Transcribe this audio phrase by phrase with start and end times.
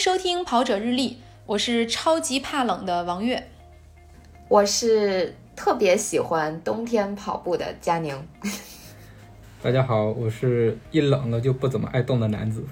[0.00, 3.50] 收听跑者日历，我是超级怕冷的王悦，
[4.48, 8.26] 我是特别喜欢冬天跑步的佳宁。
[9.62, 12.64] 大家好，我是一冷了就不怎么爱动的男子。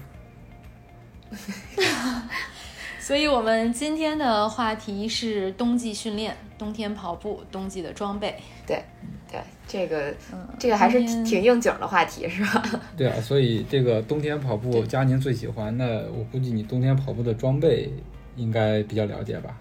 [2.99, 8.41] 所以，我们今天的话题是冬季训练，冬天跑步，冬季的装备。
[8.65, 8.83] 对，
[9.31, 10.13] 对，这个，
[10.57, 12.63] 这个还是挺应景的话题，是吧？
[12.97, 15.75] 对啊，所以这个冬天跑步，佳宁最喜欢。
[15.77, 17.91] 那我估计你冬天跑步的装备
[18.35, 19.55] 应该比较了解吧？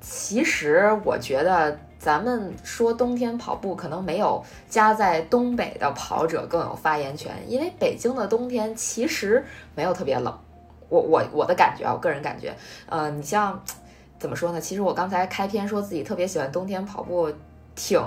[0.00, 10.36] 其实我觉得，咱们说冬天跑步，可能没有家在东北的跑者更有发言权，因为北京的冬天其实没有特别冷。
[10.88, 12.54] 我我我的感觉啊，我个人感觉，
[12.86, 13.62] 呃，你像
[14.18, 14.60] 怎么说呢？
[14.60, 17.30] 其实我刚才开篇说自己特别喜欢冬天跑步，
[17.78, 18.02] 挺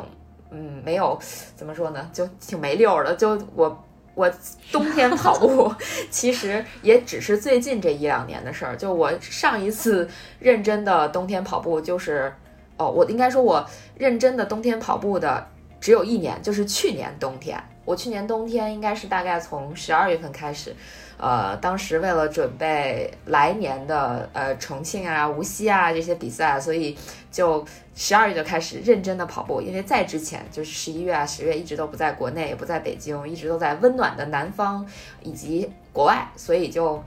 [0.52, 1.18] 嗯没有
[1.56, 3.16] 怎么说呢，就挺没溜的。
[3.16, 4.30] 就我我
[4.70, 5.74] 冬天跑步，
[6.12, 8.76] 其实也只是最近这一两年的事儿。
[8.76, 10.08] 就我上一次
[10.40, 12.34] 认真的冬天跑步，就是
[12.76, 15.48] 哦，我应该说我认真的冬天跑步的
[15.80, 17.58] 只有一年，就是去年冬天。
[17.86, 20.76] 我去年冬天应该是大概从十二月份开始。
[21.22, 26.98] 呃，当时为了准备来年的呃重庆啊、无锡啊这些比赛，所以
[27.32, 27.64] 就
[27.94, 29.62] 十二月就开始认真的跑步。
[29.62, 34.84] 因为在之前就是十一月啊、十月一直都不在国内，也不在北京，一直都在温暖的南方
[35.22, 37.00] 以及国外，所以就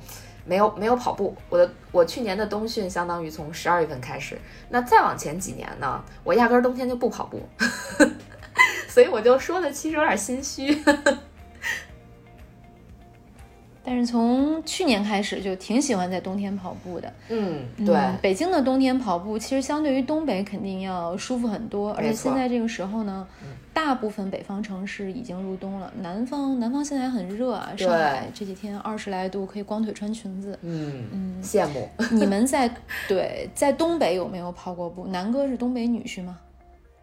[0.44, 1.36] 没有没有跑步。
[1.48, 7.42] 我的我去年的冬训相当于从十二月份开始，那再往前几年呢，我压根冬天就不跑步，
[8.86, 10.80] 所以我就说的其实有点心虚。
[13.84, 17.12] 但是从去年开始就挺喜欢在冬天跑步的。
[17.28, 17.94] 嗯，对。
[18.22, 23.26] 北京的冬天跑步其实相对于东北肯定要舒服很多，而且现在这个时候呢，
[23.74, 25.92] 大部分北方城市已经入冬了。
[26.00, 30.58] 南方，南方现在很热啊，上海这几天二十来度，可以光腿穿裙子。
[30.62, 31.86] 嗯嗯，羡慕。
[32.10, 32.70] 你们在
[33.06, 35.06] 对在东北有没有跑过步？
[35.06, 36.38] 南哥是东北女婿吗？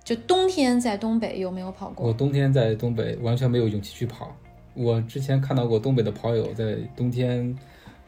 [0.03, 2.07] 就冬天在东北有没有跑过？
[2.07, 4.35] 我冬天在东北完全没有勇气去跑。
[4.73, 7.55] 我之前看到过东北的跑友在冬天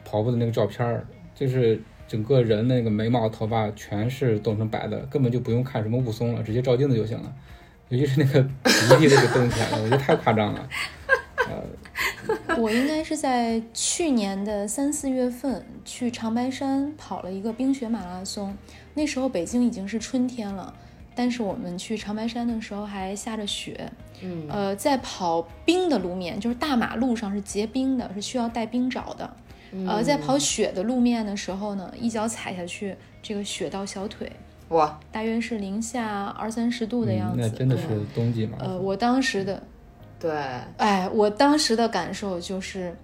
[0.06, 7.34] 跑步的那个照片儿，就是整个人那个眉毛、头发全是冻成白的，根本就不用看什么雾凇了，直接照镜子就行了。
[7.90, 10.70] 尤其是那个鼻涕，那个冬天，我觉得太夸张了。
[11.46, 18.56] 呃，我应该是在去年的三四月份去长白山跑了一个冰雪马拉松，
[18.94, 20.74] 那时候北京已经是春天了。
[21.16, 23.90] 但是我们去长白山的时候还下着雪，
[24.22, 29.34] 嗯，呃，在跑冰的路面，就是大马路上是结冰的，是需要带冰爪的。
[29.88, 34.32] 呃，在跑雪的路面的时候呢，一脚踩下去，这个雪到小腿，
[34.70, 37.40] 哇，大约是零下二三十度的样子。
[37.40, 38.58] 那真的是冬季吗？
[38.60, 39.64] 呃，我当时的，
[40.20, 40.32] 对，
[40.78, 42.96] 哎，我当时的感受就是。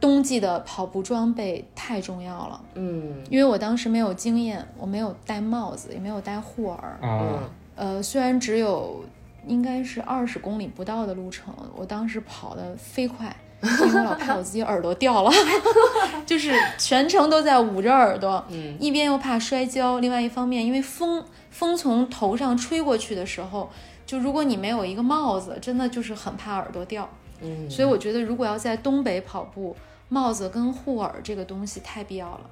[0.00, 7.44] 冬季的跑步装备太重要了，嗯，因为我当时没有经验，我没有戴帽子，也没有戴护耳，啊，
[7.76, 9.04] 呃，虽然只有
[9.46, 15.30] 应该是二十公里不到的路程，我当时跑得飞快， 因为我老怕我自己耳朵掉了，
[16.24, 23.68] 就是全程都在捂着耳朵，嗯，一边又怕摔跤，另外一方面，因为风风从头上吹过去的时候，
[24.06, 27.06] 就如果你没有一个帽子，真的就是很怕耳朵掉，
[27.42, 29.76] 嗯，所以我觉得如果要在东北跑步。
[30.10, 32.50] 帽子跟护耳这个东西太必要了。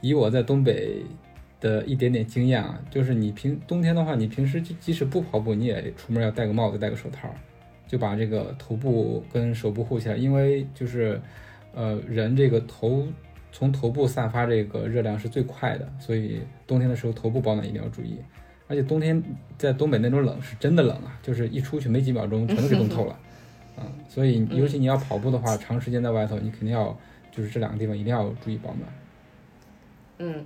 [0.00, 1.02] 以我在东北
[1.60, 7.28] 的一点点经验啊，就是你平冬天的话，你平时即使不跑步，你也出门要戴个帽子、戴个手套，
[7.86, 10.16] 就把这个头部跟手部护起来。
[10.16, 11.20] 因为就是，
[11.74, 13.06] 呃，人这个头
[13.52, 18.16] 从头部散发这个热量是最快的，所以冬天的时候头部保暖一定要注意。
[18.68, 19.20] 而且冬天
[19.58, 23.18] 在东北那种冷是真的冷啊，就是一出去没几秒钟全都给冻透了。
[24.08, 26.96] 所以尤其你要跑步的话，长时间在外头，你肯定要
[27.30, 28.92] 就是这两个地方一定要注意保暖。
[30.18, 30.44] 嗯。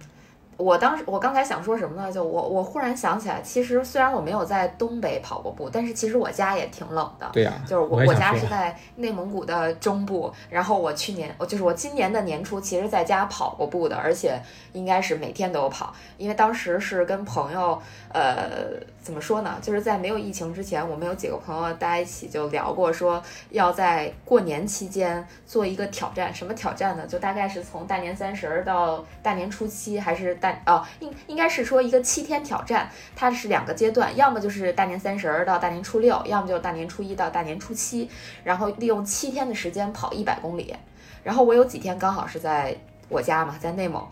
[0.57, 2.13] 我当时，我刚才想说什么呢？
[2.13, 7.29] 就我，我忽然想起来，其实虽然我没有在东北跑过步，但是其实我家也挺冷的。
[7.33, 10.33] 对呀，就是我我家是在内蒙古的中部。
[10.49, 14.41] 然后我去年，我就是我今年的年初，其实在家跑过步的，而且
[14.73, 17.77] 应该是每天都有跑，因为当时是跟朋友，
[18.13, 19.59] 呃，怎么说呢？
[19.61, 26.33] 就是在没有疫情之前，我们有几个朋友大家一起就聊过，说要在过年期间做一个挑战。
[26.33, 27.05] 什么挑战呢？
[27.09, 30.39] 就大概是从大年三十到大年初七，还是？
[30.45, 38.11] 大哦，应应该是说一个七天挑战，它是两个阶段，要么就是大年三十儿到大年初六，要么就是大年初一到大年初七，
[38.43, 40.75] 然后利用七天的时间跑一百公里。
[41.23, 42.77] 然后我有几天刚好是在
[43.09, 44.07] 我家嘛，在内蒙，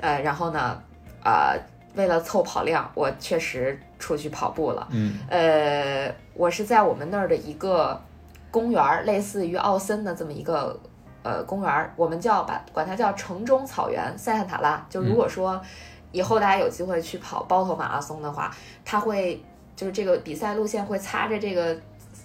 [0.00, 0.78] 呃，然后呢，
[1.24, 1.58] 呃，
[1.94, 4.86] 为了凑跑量，我确实出去跑步了。
[4.90, 7.98] 嗯，呃，我是在我们那儿的一个
[8.50, 10.78] 公园，类似于奥森的这么一个
[11.22, 14.84] 呃公园儿，我们叫把管它叫城中草原塞罕塔拉。
[14.88, 15.60] 就如果说
[16.12, 18.54] 以后大家有机会去跑包头马拉松的话，
[18.84, 19.42] 它会
[19.76, 21.76] 就是这个比赛路线会擦着这个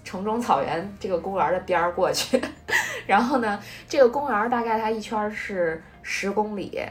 [0.03, 2.41] 城中草原这个公园的边儿过去。
[3.05, 6.81] 然后呢，这个公园大概它一圈是十公里。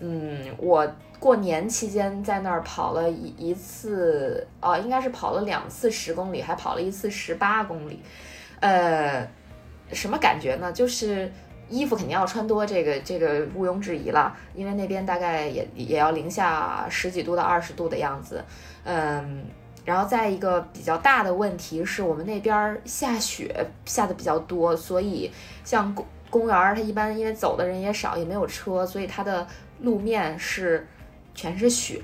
[0.00, 0.86] 嗯，我
[1.18, 8.02] 过年期间在那儿跑了一一次，哦，应该是跑了两次十公里，还跑了一次十八公里。
[8.60, 9.26] 呃，
[9.92, 10.72] 什么感觉呢？
[10.72, 11.30] 就是
[11.72, 18.44] 衣服肯定要穿多，这个这个毋庸置疑了，因为那边大概也也要零下十几度到二十度的样子。
[18.84, 19.44] 嗯，
[19.84, 25.30] 然后再一个比较大的问题是我们那边下雪下的比较多，所以
[25.64, 29.46] 像公公园儿它一般因为走的人也少，也没有车，所以它的
[29.80, 30.86] 路面是
[31.34, 32.00] 全是雪，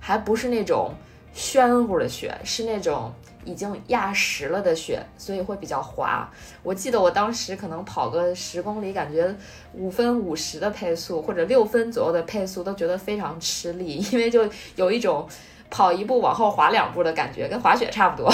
[0.00, 0.94] 还不是那种
[1.34, 3.12] 暄乎的雪，是那种
[3.44, 6.28] 已经压实了的雪，所以会比较滑。
[6.62, 9.34] 我记得我当时可能跑个十公里，感觉
[9.72, 15.28] 五分五十的配速或者六分左右的配速都觉得非常吃力，因为就有一种
[15.70, 18.32] 跑一步往后滑两步的感觉，跟滑雪差不多。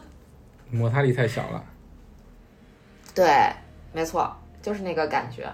[0.70, 1.64] 摩擦力太小了。
[3.14, 3.50] 对，
[3.92, 5.48] 没错，就是那个感觉。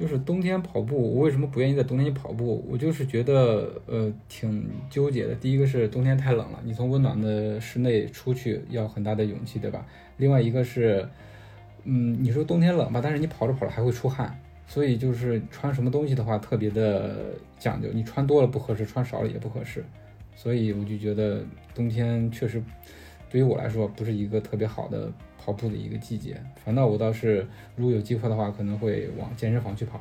[0.00, 2.64] 就是冬天跑步，我为什么不愿意在冬天去跑步？
[2.66, 5.34] 我就是觉得呃挺纠结的。
[5.34, 9.86] 第一个是冬天太冷了，你从温暖的室内出去要很大的勇气，对吧？
[10.16, 11.06] 另外一个是，
[11.84, 14.34] 嗯，你说冬天冷吧，但是你跑着跑着还会出汗，
[14.66, 19.84] 所以就是穿什么东西的话特别的讲究，你穿多了不合适，穿少了也不合适。
[20.34, 21.44] 所以我就觉得
[21.74, 22.62] 冬天确实
[23.28, 25.12] 对于我来说不是一个特别好的
[25.42, 26.42] 跑步的一个季节。
[26.64, 27.46] 反倒我倒是
[27.76, 30.00] 如果有机会的话，可能会往健身房去跑。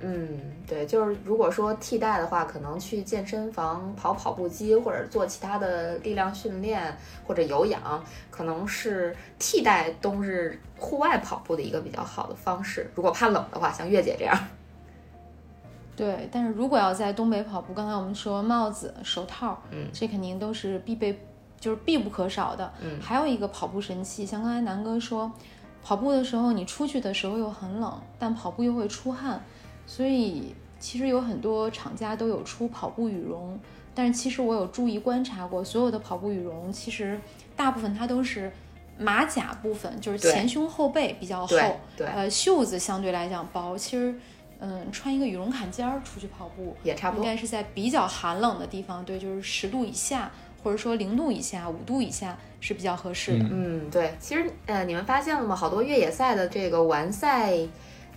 [0.00, 0.28] 嗯，
[0.66, 6.94] 对，就是如果说替代的话，可能去健身房跑跑步机，或者做其他的力量训练，
[7.26, 12.90] 或者有氧，可能是替代冬日户外跑步的一个比较好的方式。
[12.94, 14.38] 如果怕冷的话，像月姐这样，
[15.96, 21.18] 对，但是如果要在东北跑步，刚才我们说帽子、手套，嗯这肯定都是必备，
[21.64, 22.70] 就是必不可少的。
[22.82, 25.32] 嗯还有一个跑步神器，像刚才南哥说，
[25.82, 29.42] 跑步的时候你出去的时候又很冷，但跑步又会出汗，
[29.86, 33.58] 所以其实有很多厂家都有出跑步羽绒。
[33.94, 37.18] 但是其实我有注意观察过，所有的跑步羽绒其实
[37.56, 38.52] 大部分它都是
[38.98, 43.78] 马甲部分，就是前胸后背比较厚，对对，呃，袖子相对来讲薄。
[43.78, 44.14] 其实，
[44.58, 47.24] 嗯，穿一个羽绒坎肩儿出去跑步，也差不多。
[47.24, 50.30] 应该是在比较寒冷的地方，对，就是十度以下，
[50.64, 53.44] 或者说零度以下、五度以下是比较合适的。
[53.50, 55.54] 嗯，对，其实呃，你们发现了吗？
[55.54, 57.54] 好多越野赛的这个完赛。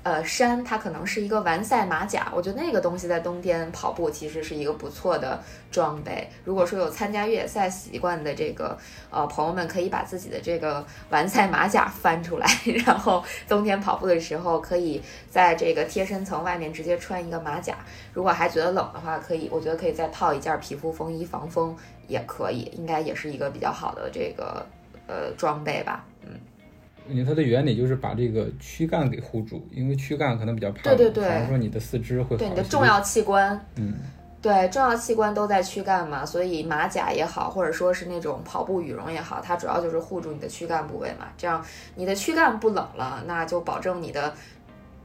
[0.04, 6.30] 呃，衫它可能是一个完赛马甲，我觉得那个东西在冬天跑步其实是一个不错的装备。
[6.46, 8.78] 如果说有参加越野赛习惯的这个
[9.10, 12.48] 呃朋友们，可以把自己的这个完赛马甲翻出来，
[12.86, 17.76] 然后冬天跑步的时候，可以在这个贴身层外面直接穿一个马甲。
[18.14, 21.76] 如果还觉得冷的话，可以，我觉得可以再套一件皮肤风衣防风
[22.08, 24.66] 也可以，应该也是一个比较好的这个
[25.08, 26.06] 呃装备吧。
[26.22, 26.30] 嗯
[27.10, 33.96] 因为它的原理就是把这个躯干给护住，因为躯干可能比较怕冷，对对对反而说你的四肢会好对你的重要器官，嗯，
[34.42, 41.28] 对，重要器官都在躯干嘛，所以马甲也好，或者说是那种跑步羽绒也好，它主要就是护住你的躯干部位嘛。
[41.38, 41.64] 这样
[41.96, 44.34] 你的躯干不冷了，那就保证你的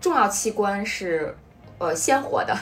[0.00, 1.35] 重要器官是
[1.87, 2.55] 呃鲜活的，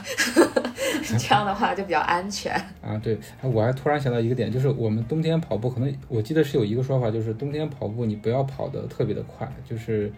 [1.19, 2.53] 这样的话就比较安全。
[2.83, 10.13] 啊，对，哎我还突然想到一个点，就是我们冬天跑步，可能我记得是有一个说法，就是冬天跑步你不要跑得特别的快，就是，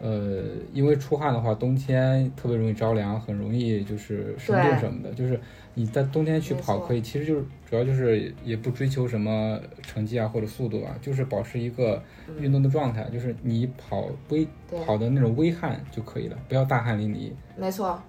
[0.00, 5.12] 呃，因为出汗的话，冬天特别容易着凉，很容易就是生病什么的。
[5.12, 5.38] 就是
[5.74, 12.02] 你在冬天去跑可以，其实就是主要就是也不追求什么成绩啊或者速度啊，就是保持一个
[12.40, 14.46] 运动的状态，就是你跑微
[14.86, 17.30] 跑的那种微汗就可以了，不要大汗淋漓。
[17.56, 18.00] 没错，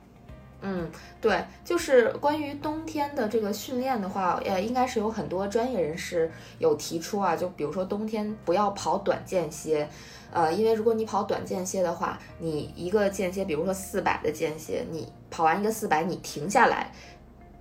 [0.62, 0.90] 嗯，
[1.22, 9.88] 对，就是关于冬天的这个训练的话，呃，应该是有很多专业人士有提出啊，就比如说冬天不要跑短间歇，
[10.32, 16.92] 呃，因为如果你跑短间歇的话，你一个间歇，比如说四百的间歇，你跑完一个四百，你停下来。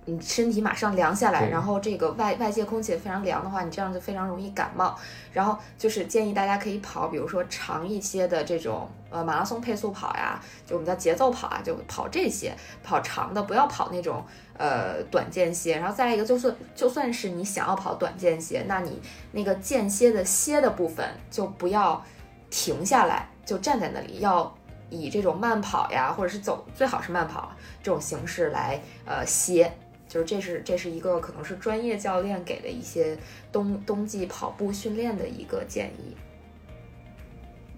[0.09, 4.97] 你身体马上凉下来，然后这个外外界空气也非常凉的话，你这样就非常容易感冒。
[5.33, 14.25] 然后就是建议大家可以跑，比如说长一些的这种呃马拉松配速跑呀，就我们叫节奏跑啊，就跑这些，跑长的，不要跑那种
[14.57, 15.77] 呃短间歇。
[15.77, 19.01] 然后再来一个，就算就算是你想要跑短间歇，那你
[19.33, 22.01] 那个间歇的歇的部分就不要
[22.49, 24.55] 停下来，就站在那里，要
[24.89, 27.51] 以这种慢跑呀，或者是走，最好是慢跑
[27.83, 29.69] 这种形式来呃歇。
[30.07, 33.17] 就是这是这是一个可能是专业教练给的一些
[33.51, 36.15] 冬冬季跑步训练的一个建议。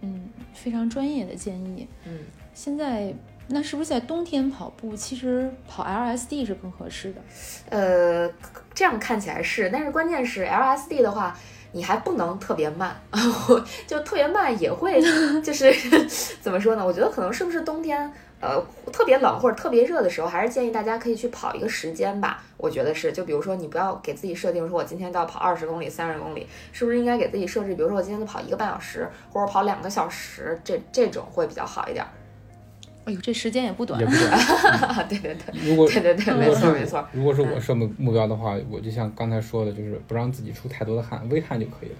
[0.01, 1.87] 嗯，非常专业的建议。
[2.05, 2.19] 嗯，
[2.53, 3.13] 现在
[3.47, 7.21] 那是不是在冬天跑步，其实跑 LSD 是更合适的？
[7.69, 8.31] 呃，
[8.73, 11.37] 这样看起来是，但是关键是 LSD 的话，
[11.71, 12.95] 你还不能特别慢，
[13.85, 15.01] 就特别慢也会，
[15.41, 15.73] 就是
[16.39, 16.85] 怎么说呢？
[16.85, 18.09] 我觉得可能是不是冬天，
[18.41, 22.41] 呃，特别冷或者特别热的时候，还是建议大家可以去跑一个时间吧。
[22.55, 32.05] 我觉得是，就比如说你不要给自己设定说，我今天都要跑二十公里、三十公里，是不是应该给自己设置，比如说我今天就跑一个半小时，或者跑两个小时，这这种会比较好一点。
[33.05, 34.05] 哎呦，这时间也不短也。
[34.05, 35.07] 不短。
[35.09, 37.05] 对对对，如果对对对，没错没错。
[37.11, 41.95] 如果是我设目目标的话，我就像刚才说的，就是不让自己出太多的汗，微汗就可以了。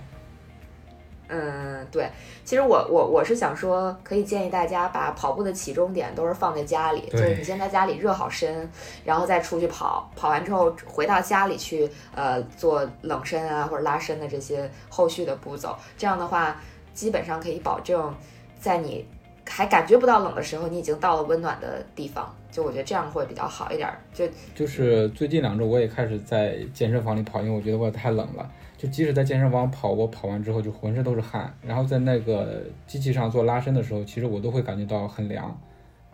[1.32, 2.10] 嗯，对，
[2.44, 8.68] 其实我我我是想说，可以建议大家把跑步的起终点都是放在家里，就是你先在家里热好身，
[9.06, 16.60] 然后再出去跑，跑完之后回到家里去，呃，做冷身啊或者拉伸的这些后续的步骤，这样的话，
[16.96, 18.12] 基本上可以保证
[18.60, 19.06] 在你
[19.48, 28.50] 还感觉不到冷的时候，你已经到了温暖的地方，就我觉得这样会比较好一点儿，就就是最近两周我也开始在健身房里跑，因为我觉得我太冷了。
[28.80, 35.54] 就即使在健身房跑，我跑完之后就浑身都是汗，然后在那个机器上做拉伸的时候，其实我都会感觉到很凉，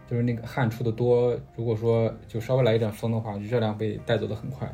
[0.10, 1.38] 就是那个汗出的多。
[1.56, 4.68] 如果说就稍微来一点风的话，热量被带走的很快。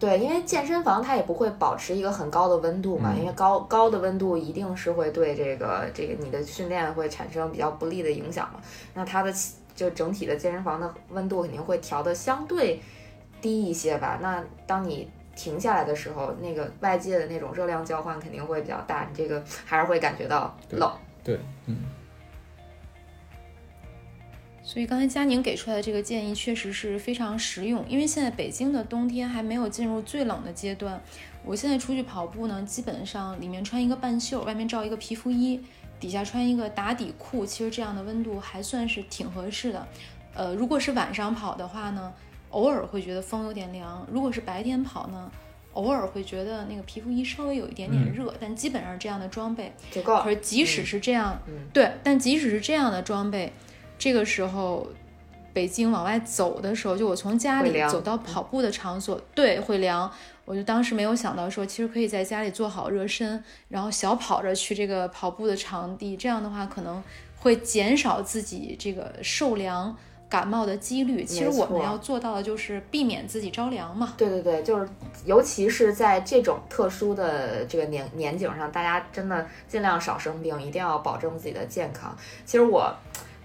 [0.00, 8.58] 对，因为健身房它也不会保持一个很高的温度嘛，嗯因为高高的温度一定是会对这个这个你的训练会产生比较不利的影响嘛。
[8.92, 9.32] 那它的
[9.76, 12.80] 就整体的健身房的温度肯定会调的相对
[13.40, 14.18] 低一些吧。
[14.20, 15.08] 那当你
[15.42, 20.92] 停下来的时候，那个外界的那种热量交换肯定会比较大，你这个还是会感觉到对冷。
[21.24, 21.78] 对，嗯，
[24.62, 31.00] 所以刚才佳宁给出来的这个建议确实是非常实用，因为现在北京的冬天还没有进入最冷的阶段。
[31.42, 35.58] 我现在出去跑步呢，基本上里面穿一个半袖，外面罩一个皮肤衣，
[35.98, 39.88] 底下穿一个打底裤，其实这样的温度还算是挺合适的。
[40.34, 42.12] 呃，如果是晚上跑的话呢，
[42.50, 45.30] 偶尔会觉得风有点凉；如果是白天跑呢，
[45.72, 50.22] 偶尔会觉得那个皮肤衣稍微有一点点嗯热，但基本上这样的装备就够了。
[50.22, 53.52] 可是即使是这样，嗯对，但即使是这样的装备，
[53.98, 54.88] 这个时候
[55.52, 60.10] 北京往外走的时候，就我从家里走到跑步的场所，对，会凉。
[60.44, 67.00] 我就当时没有想到说，其实可以在家里做好热身，然后小跑着去这个跑步的场地，这样的话可能
[67.36, 69.96] 会减少自己这个受凉。
[70.30, 74.14] 感冒的几率，其实我们要做到的就是避免自己着凉嘛。
[74.16, 74.88] 对对对，就是
[75.26, 82.16] 尤其是在这种特殊的这个年年景上，大家真的尽量少生病，一定要保证自己的健康。
[82.46, 82.94] 其实我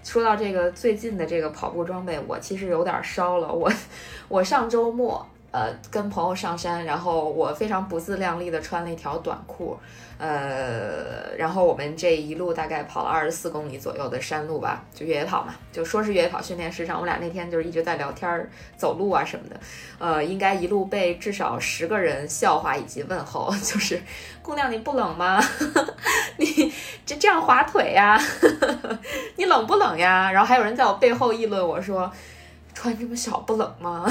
[0.04, 3.52] 说到这个最近的这个跑步装备，我其实有点烧了。
[3.52, 3.68] 我
[4.28, 5.26] 我上周末
[5.56, 9.74] 呃跟朋友上山，然后我非常不自量力的穿了一条短裤，
[10.18, 19.58] 呃，然后我们这一路大概跑了二十四公里左右的山路吧，就越野跑嘛，就说是越野跑训练师上，我俩那天就是一直在聊天、走路啊什么的。
[19.98, 23.98] 呃，应该一路被至少十个人笑话以及问候， 就是
[24.42, 25.42] 姑娘你不冷吗？
[26.36, 26.70] 你
[27.06, 28.20] 这这样滑腿呀？
[29.36, 30.30] 你冷不冷呀？
[30.30, 32.12] 然后还有人在我背后议论我说，
[32.74, 34.04] 穿这么小不冷吗？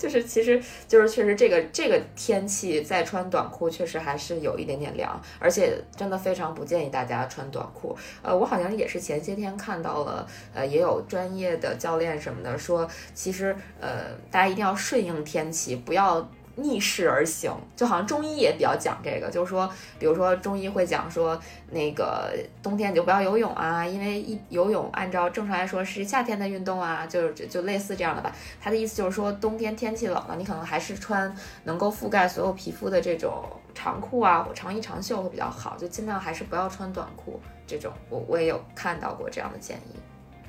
[0.00, 7.94] 就是其实就是确实这个这个天气再穿短裤确实还是有一点点凉，而且真的非常不建议大家穿短裤。
[8.22, 16.26] 呃，我好像也是前些天看到了，呃，也有专业的教练什么的说，其实呃大家一定要顺应天气，不要。
[16.62, 21.40] 逆势而行，就好像中医也比较讲这个，就是说，比如说中医会讲说，
[21.70, 28.34] 那个冬天你就不要游泳啊，因为一游泳按照正常来说是夏天的运动啊，就就就类似这样的吧。
[28.60, 37.92] 他的意思就是说，冬天天气冷了，你可能还是穿能够覆盖所有皮肤的这种长裤啊，或长衣长袖会比较好，就尽量还是不要穿短裤这种。
[38.08, 39.96] 我我也有看到过这样的建议。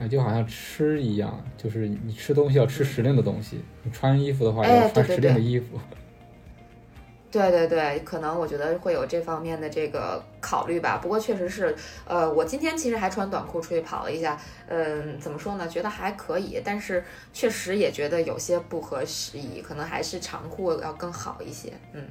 [0.03, 5.79] 啊，就好像吃一样，就是你吃东西要吃时令的东西，你穿衣服的话哎要穿时令的对对对衣服。
[7.31, 10.99] 对对对，可能我觉得会有这方面的这个考虑吧。
[11.01, 11.73] 不过确实是，
[12.05, 15.65] 呃，我今天其实还穿短裤出去跑了一下，嗯，怎么说呢？
[15.65, 21.71] 觉得还可以，但是确实也觉得有些不合时宜，可能还是长裤要更好一些。
[21.93, 22.03] 嗯，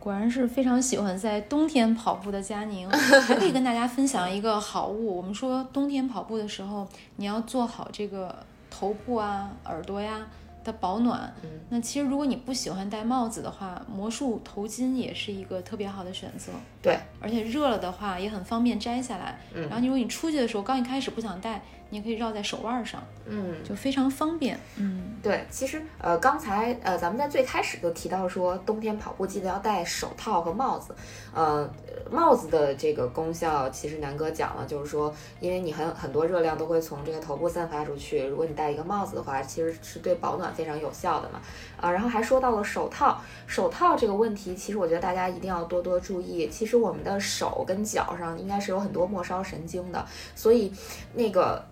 [0.00, 2.90] 果然是非常喜欢在冬天跑步的佳宁，
[3.22, 5.16] 还可以跟大家分享一个好物。
[5.16, 8.34] 我们说冬天跑步的时候，你要做好这个
[8.68, 10.26] 头部啊、耳朵呀
[10.62, 11.32] 的保暖。
[11.42, 16.52] 嗯那其实如果你不喜欢戴帽子的话，魔术头巾也是一个特别好的选择。
[16.82, 19.38] 对，而且热了的话也很方便摘下来。
[19.54, 23.54] 嗯然后你如果你出去的时候刚一开始不想戴，你也可以绕在手腕上，嗯。
[23.62, 24.58] 就非常方便。
[24.76, 30.94] 嗯，对，其实呃，刚才呃，咱们在最开始就提到说，冬天跑步记得要戴手套和帽子。
[31.34, 31.70] 呃，
[32.10, 41.40] 帽子的这个功效，其实南哥讲了，就是说，因为你很很多热量都会从这个头部散发出去，如果你戴一个帽子的话，其实是对保暖非常有效的嘛。
[41.80, 46.48] 啊，然后还说到了手套，手套这个问题，其实我觉得大家一定要多多注意。
[46.48, 50.02] 其实是我们的手跟脚上应该是有很多末梢神经的，
[50.34, 50.72] 所以
[51.12, 51.62] 那个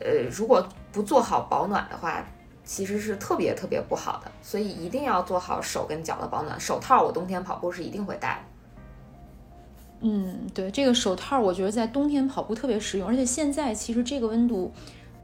[0.00, 2.24] 呃，如果不做好保暖的话，
[2.64, 4.32] 其实是特别特别不好的。
[4.42, 6.58] 所以一定要做好手跟脚的保暖。
[6.58, 10.00] 手套我冬天跑步是一定会戴的。
[10.00, 14.72] 嗯，对，这个手套我觉得在冬天跑步特别实用，而且现在其实这个温度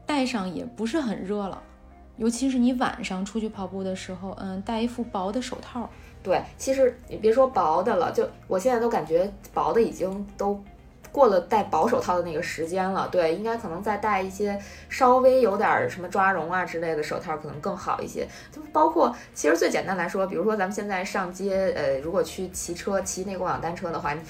[0.05, 1.61] 戴上也不是很热了，
[2.15, 5.89] 尤其是你晚上出去跑步的时候，嗯，戴一副薄的手套。
[6.27, 10.61] 对，其实你别说薄的了，就我现在都感觉薄的已经都。
[11.09, 18.27] 过了戴薄手套的那个时间了，对，应该可能再戴一些稍微有点什么抓绒啊之类的手套可能更好一些。
[18.51, 24.21] 就包括其实最简单来说，比如说咱们现在上街，呃，如果去骑车骑那共享单车的话，你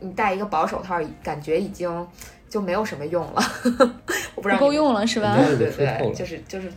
[0.00, 2.06] 你戴一个薄手套，感觉已经
[2.50, 3.42] 就没有什么用了。
[4.34, 5.38] 我不知道够用了是吧？
[5.38, 6.68] 对对对，就是就是，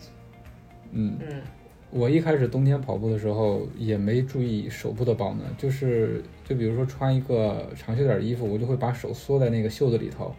[0.93, 1.41] 嗯嗯。
[1.91, 10.33] 我一开始冬天跑步的时候也没注意手部的保暖，就是就比如说穿一个长袖点衣服，我就会把手缩在那个袖子里头，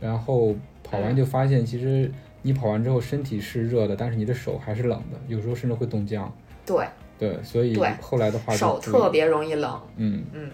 [0.00, 2.10] 然后跑完就发现，其实
[2.42, 6.32] 你跑完之后身体是热的，但是你的手还是冷的，有时候甚至会冻僵。
[6.64, 6.86] 对
[7.18, 9.80] 对，所以后来的话，手特别容易冷。
[9.96, 10.50] 嗯嗯。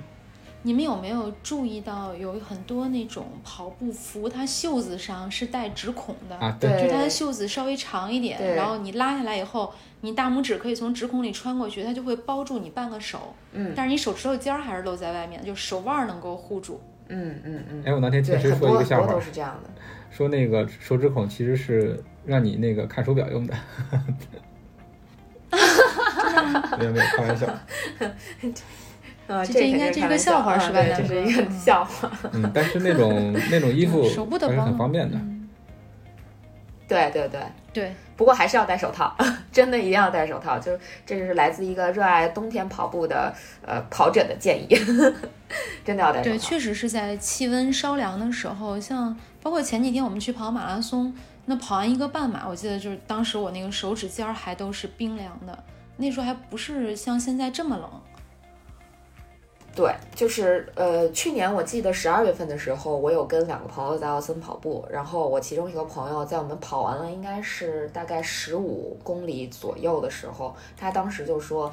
[0.62, 6.56] 你们有没有注意到有很多那种跑步服，它袖子上是带指孔的啊？
[6.60, 9.72] 对，就它的袖子稍微长一点，然后你拉下来以后。
[10.02, 13.34] 你大拇指可以从指孔里穿过去，它就会包住你半个手。
[13.52, 16.80] 嗯，但是你手指头尖儿还是露在外面，就手腕能够护住。
[17.08, 17.82] 嗯嗯嗯。
[17.84, 19.68] 哎，我那天确实说一个笑话，都是这样的。
[20.10, 23.54] 说那个手指孔其实是让你那个看手表用的。
[23.54, 23.98] 哈
[25.50, 27.46] 哈哈没有没有，开玩笑。
[29.30, 30.82] 啊，这应该是一个笑话是吧？
[30.96, 32.10] 这是一个 笑话。
[32.32, 35.16] 嗯，但是那种 那种衣服手部的还是很方便的。
[36.88, 37.40] 对对对
[37.72, 39.14] 对，不过还是要戴手套，
[39.52, 40.58] 真的一定要戴手套。
[40.58, 43.32] 就是这是来自一个热爱冬天跑步的
[43.64, 44.76] 呃跑者的建议，
[45.84, 46.36] 真的要戴手套。
[46.36, 51.14] 对，确实是在气温稍凉的时候，像包括前几天我们去跑马拉松，
[51.46, 55.56] 那跑完一个半马，我记得就是当时我那个手指尖儿还都是冰凉的，
[55.98, 57.88] 那时候还不是像现在这么冷。
[59.72, 71.72] 对，就是呃，去年我记得十二月份的时候，我有跟两个朋友在奥森跑步，然后我其中一个朋友在我们跑完了应该是大概十五公里左右的时候，他当时就说，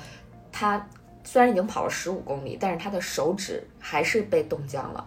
[0.51, 0.87] 他
[1.23, 5.03] 虽然已经跑了十五公里，但是他的手指还是被冻僵了，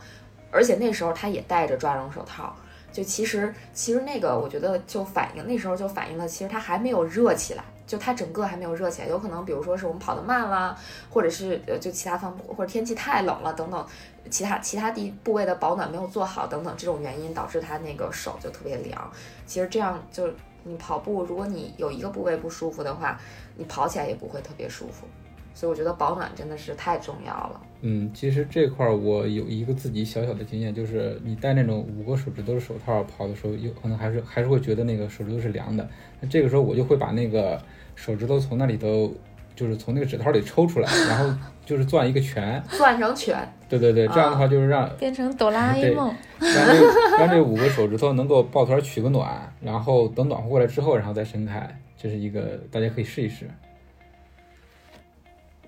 [0.50, 2.54] 而且那时候他也戴着抓绒手套，
[2.92, 7.64] 就其实其实那个我觉得就反映那时候就反映了，其实他还没有热起来。
[7.90, 10.78] 就它整个还没有热起来，有可能比如说是我们跑得慢啦，
[11.10, 13.84] 或者是呃就其他方或者天气太冷了等等，
[14.30, 19.10] 其他其他地部位的保暖没有做好等等这种原因导致它那个手就特别凉。
[19.44, 20.28] 其实这样就
[20.62, 23.20] 你跑步，如果你有一个部位不舒服的话，
[23.56, 25.04] 你跑起来也不会特别舒服。
[25.52, 27.60] 所以我觉得保暖真的是太重要了。
[27.80, 35.86] 嗯，其实这块我有一个自己小小的经验，就是你戴那种五个手指头的手套跑的时候，有可能还是还是会觉得那个手指头是凉的。
[36.20, 37.60] 那这个时候我就会把那个。
[38.02, 39.12] 手指头从那里头，
[39.54, 43.36] 就是从那个指套里抽出来，然后就是攥一个拳， 攥成拳。
[43.68, 51.78] 对对对，这样的话就是让变成哆啦 A 梦，让这让这五个手指头能够抱团取个暖，然后等暖和过来之后，然后再伸开。
[51.94, 53.46] 这是一个大家可以试一试。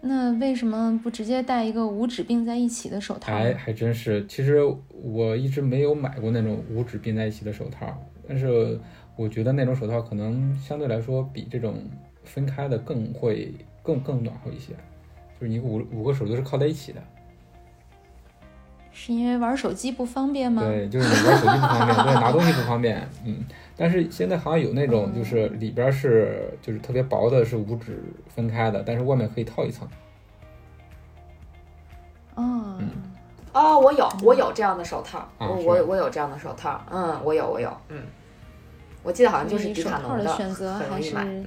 [0.01, 3.31] 那为什么不直接戴一个五指并在一起的手套？
[3.31, 7.87] 还还真是，其实我一直没有买过那种五指并在一起的手套，
[8.27, 8.81] 但是
[9.16, 11.77] 我觉得那种手套可能相对来说比这种。
[12.25, 14.73] 分开的更会更更暖和一些，
[15.39, 17.01] 就是你五五个手都是靠在一起的，
[18.93, 20.63] 是因为玩手机不方便吗？
[20.63, 23.45] 对，就是你玩手机不方便，对，拿东西不方便， 嗯。
[23.77, 29.89] 但是现在好像有那种，就是里边是就是特别薄的，是五指分开的，但是外面可以套一层。
[32.35, 32.79] 哦，
[33.53, 38.03] 哦，我有我有这样的手套，我我我有这样的手套，嗯，我有我有，嗯，
[39.03, 41.47] 我记得好像就是迪卡侬的，很容易买，嗯。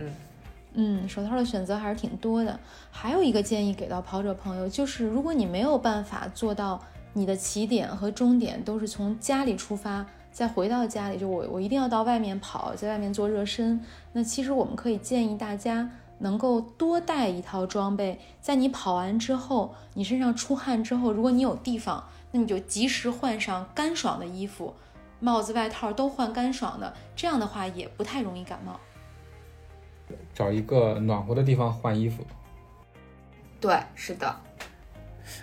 [0.75, 2.59] 嗯，手套的选择还是挺多的。
[2.91, 6.81] 还有一个建议给到跑者朋友，就是如果你没有办法做到
[7.13, 13.81] 你的起点和终点都是从家里出发，再回到家里，就我我一定要到外面跑，在外面做热身。
[14.11, 24.73] 那其实我们可以建议大家能够多带一套装备，在你跑完之后，你身上出汗之后，如果你有地方，那你就及时换上干爽的衣服，
[25.21, 28.77] 帽子、外套都换干爽的，这样的话也不太容易感冒。
[30.33, 32.23] 找一个暖和的地方换衣服。
[33.59, 34.35] 对，是的。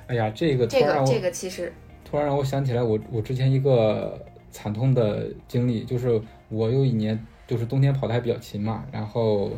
[0.06, 1.72] 哎呀，这个这个这个其实
[2.04, 9.50] 突然让我想起来我我之前一个惨痛的经历，就是我有一年就是冬天跑的还比较勤嘛，然后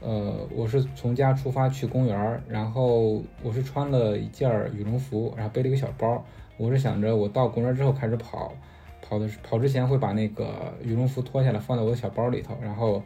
[0.00, 6.24] 呃我是从家出发去公园儿，然后我是穿了一件儿羽绒服，然后背了一个小包，
[6.56, 8.54] 我是想着我到公园之后开始跑，
[9.02, 13.02] 跑的跑之前会把那个羽绒服脱下来放在我的小包里头，然后。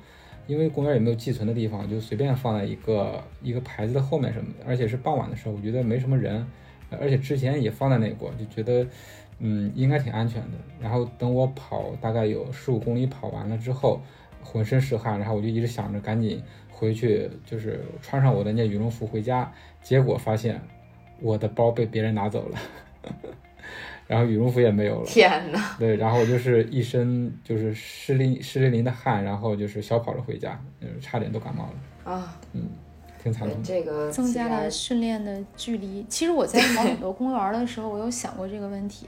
[0.46, 6.46] 因为公园也没有寄存的地方，就随便放在一个一个牌子的后面什么的，而且是傍晚的时候，我觉得没什么人，
[7.00, 8.86] 而且之前也放在那过，就觉得，
[9.38, 10.58] 嗯，应该挺安全的。
[10.80, 14.00] 然后等我跑大概有十五公里跑完了之后，
[14.42, 20.60] 浑身是汗，然后我就一直想着赶紧回去，就是穿上我的那羽绒服回家，结果发现
[21.20, 22.58] 我的包被别人拿走了。
[24.12, 25.74] 然后羽绒服也没有了，天哪！
[25.78, 32.68] 对，然后我就是一身就是湿淋湿淋淋的汗，然后就是小跑着回家，就是差点都感冒了啊，嗯，
[33.22, 33.56] 挺惨的。
[33.64, 36.04] 这个增加了训练的距离。
[36.10, 39.06] 其实我在跑很多公园的时候，我有想过这个问题。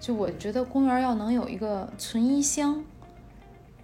[0.00, 2.84] 就我觉得公园要能有一个存衣箱，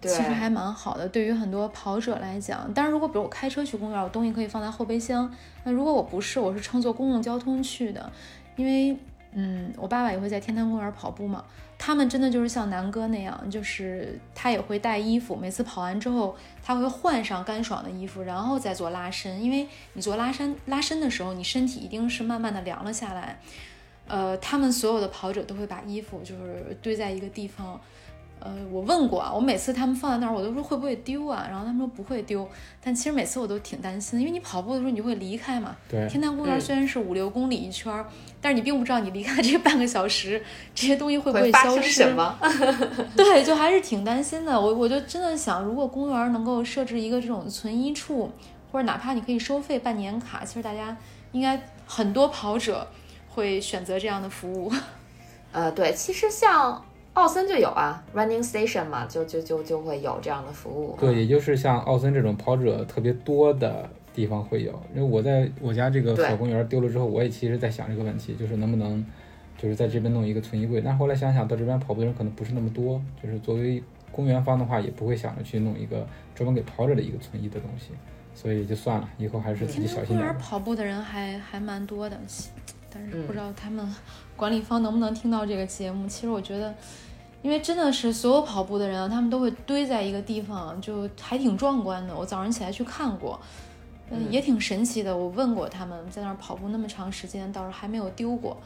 [0.01, 2.69] 其实还蛮好的，对于很多跑者来讲。
[2.75, 5.33] 但是如果比如我开车去公园，我东西可以放在后备箱。
[5.63, 8.11] 那如果我不是，我是乘坐公共交通去的，
[8.57, 8.97] 因为。
[9.39, 11.45] 嗯，我爸爸也会在天坛公园跑步嘛。
[11.77, 19.43] 他们真的就是像南哥那样，就是他也会带衣服，每次跑完之后，他会换上干爽的衣服，然后再做拉伸。
[19.43, 23.39] 因为你做拉伸拉伸的时候，你身体一定是慢慢的凉了下来。
[24.09, 27.79] 呃，他们所有的跑者都会把衣服就是堆在一个地方。
[28.39, 31.47] 呃，我问过啊，我每次他们放在那儿，我都说会不会丢啊？
[31.49, 32.49] 然后他们说不会丢，
[32.85, 35.75] 但其实每次我都挺担心，因为你跑步的时候你就会离开嘛。
[35.89, 36.07] 对。
[36.09, 38.05] 天坛公园虽然是五六公里一圈，
[38.41, 40.41] 但是你并不知道你离开这半个小时，
[40.75, 41.91] 这些东西会不会消失？
[41.91, 42.39] 什么？
[43.17, 44.61] 对，就还是挺担心的。
[44.61, 48.31] 我我就真的想，如果公园能够设置一个这种存衣处，
[48.71, 50.97] 或者哪怕你可以收费办年卡，其实大家
[51.33, 52.87] 应该很多跑者
[53.31, 54.71] 会选择这样的服务。
[55.51, 56.85] 呃，对，其实像。
[57.17, 60.95] 奥森就有啊，Running Station 嘛，就就就就会有这样的服务。
[61.01, 64.73] 对，也就是像奥森这种跑者特别多的地方会有。
[64.95, 69.03] 因为我在我家这个小公园丢了之后，我也其实在想这个问题，就是能不能
[69.57, 70.83] 就是在这边弄一个存衣柜。
[70.83, 77.93] 但后来想想到这边跑步的人可能不是那么多，就是作为公园方的话，也不会想着去弄一个专门给跑者的一个存衣的东西，
[78.35, 80.19] 所以就算了，以后还是自己小心点。
[80.19, 82.21] 公园跑步的人还还蛮多的，
[82.99, 83.87] 但是不知道他们
[84.37, 86.09] 管理方能不能听到这个节目。
[86.09, 86.75] 其实我觉得。
[87.43, 92.17] 因为真的是所有跑步的人啊，他们都会堆在一个地方，就还挺壮观的。
[92.17, 93.39] 我早上起来去看过，
[94.11, 95.17] 嗯，也挺神奇的。
[95.17, 98.57] 我问过他们，在那儿跑步那么长时间，倒是还没有丢过。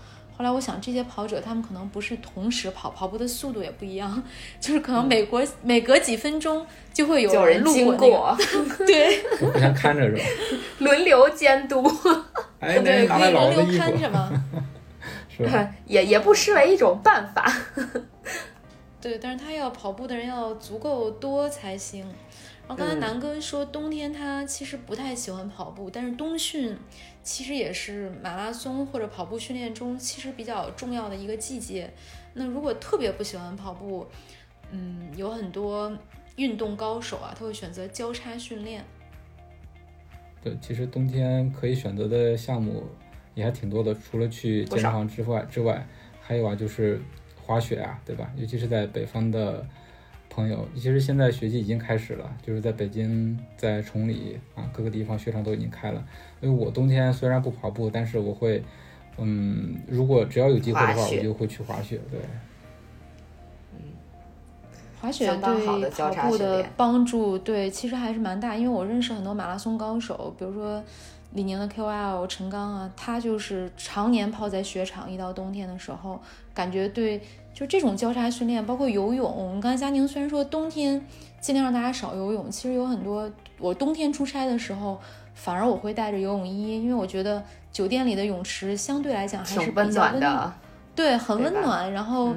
[0.41, 4.23] 后来我想，这些跑者他们可能不是同时跑，跑步的速度也不一样，
[4.59, 8.35] 就是可能每国每隔几分钟就会有人路过，
[8.87, 10.23] 对，互相看着是吧？
[10.81, 11.87] 轮流监督，
[12.59, 14.33] 哎，对，可以轮流看着嘛，
[15.29, 15.69] 是吧？
[15.85, 17.45] 也也不失为一种办法。
[18.99, 22.01] 对，但是他要跑步的人要足够多才行。
[22.67, 26.75] 然后刚才南哥说，冬天他其实不太喜欢跑步，但是冬训
[27.23, 31.91] 其实也是马拉松或者跑步训练中其实比较重要的一个季节。
[32.35, 34.07] 那如果特别不喜欢跑步，
[34.71, 35.97] 嗯，有很多
[36.37, 38.85] 运动高手啊，他会选择交叉训练。
[40.43, 42.85] 对，其实冬天可以选择的项目
[43.35, 45.87] 也还挺多的，除了去健身房之外之外，
[46.21, 47.01] 还有啊就是。
[47.43, 48.31] 滑雪啊，对吧？
[48.37, 49.67] 尤其是在北方的
[50.31, 56.03] 朋友，其实现在雪季已经开始了，就是在北京、在崇礼啊，各个地方雪场都已经开了。
[56.41, 58.63] 因为我冬天虽然不跑步，但是我会，
[59.19, 62.01] 嗯，如果只要有机会的话，我就会去滑雪。
[62.11, 62.21] 对，
[63.75, 63.81] 嗯，
[65.01, 68.57] 滑雪对跑步的帮助，对，其实还是蛮大。
[68.57, 70.83] 因为我认识很多马拉松高手，比如说。
[71.33, 76.21] 李宁的 KOL 陈刚啊，他就是常年泡在雪场，一到冬天的时候，
[76.53, 77.21] 感觉对，
[77.55, 79.33] 就这种交叉训练，包括游泳。
[79.33, 81.01] 我们刚才佳宁虽然说冬天
[81.41, 85.01] 尽量让大家少游泳，其实有很多，我冬天出差的时候，
[85.35, 87.41] 反而我会带着游泳衣，因为我觉得
[87.71, 90.53] 酒店里的泳池相对来讲还是比较温暖，
[90.97, 91.93] 对，很温暖。
[91.93, 92.35] 然后，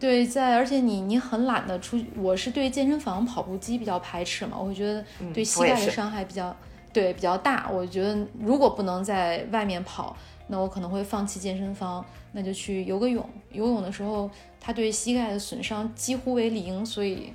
[0.00, 6.56] 对，在而且你你很懒得出，我是对健身房跑步机比较排斥嘛，我会觉得对膝盖的伤害比较。
[6.92, 7.70] 对，比较大。
[7.70, 10.14] 我觉得如果不能在外面跑，
[10.48, 13.26] 那我可能会放弃健身房，那就去游个泳。
[13.50, 17.32] 游泳的时候，它对膝盖的损伤几乎为零，所以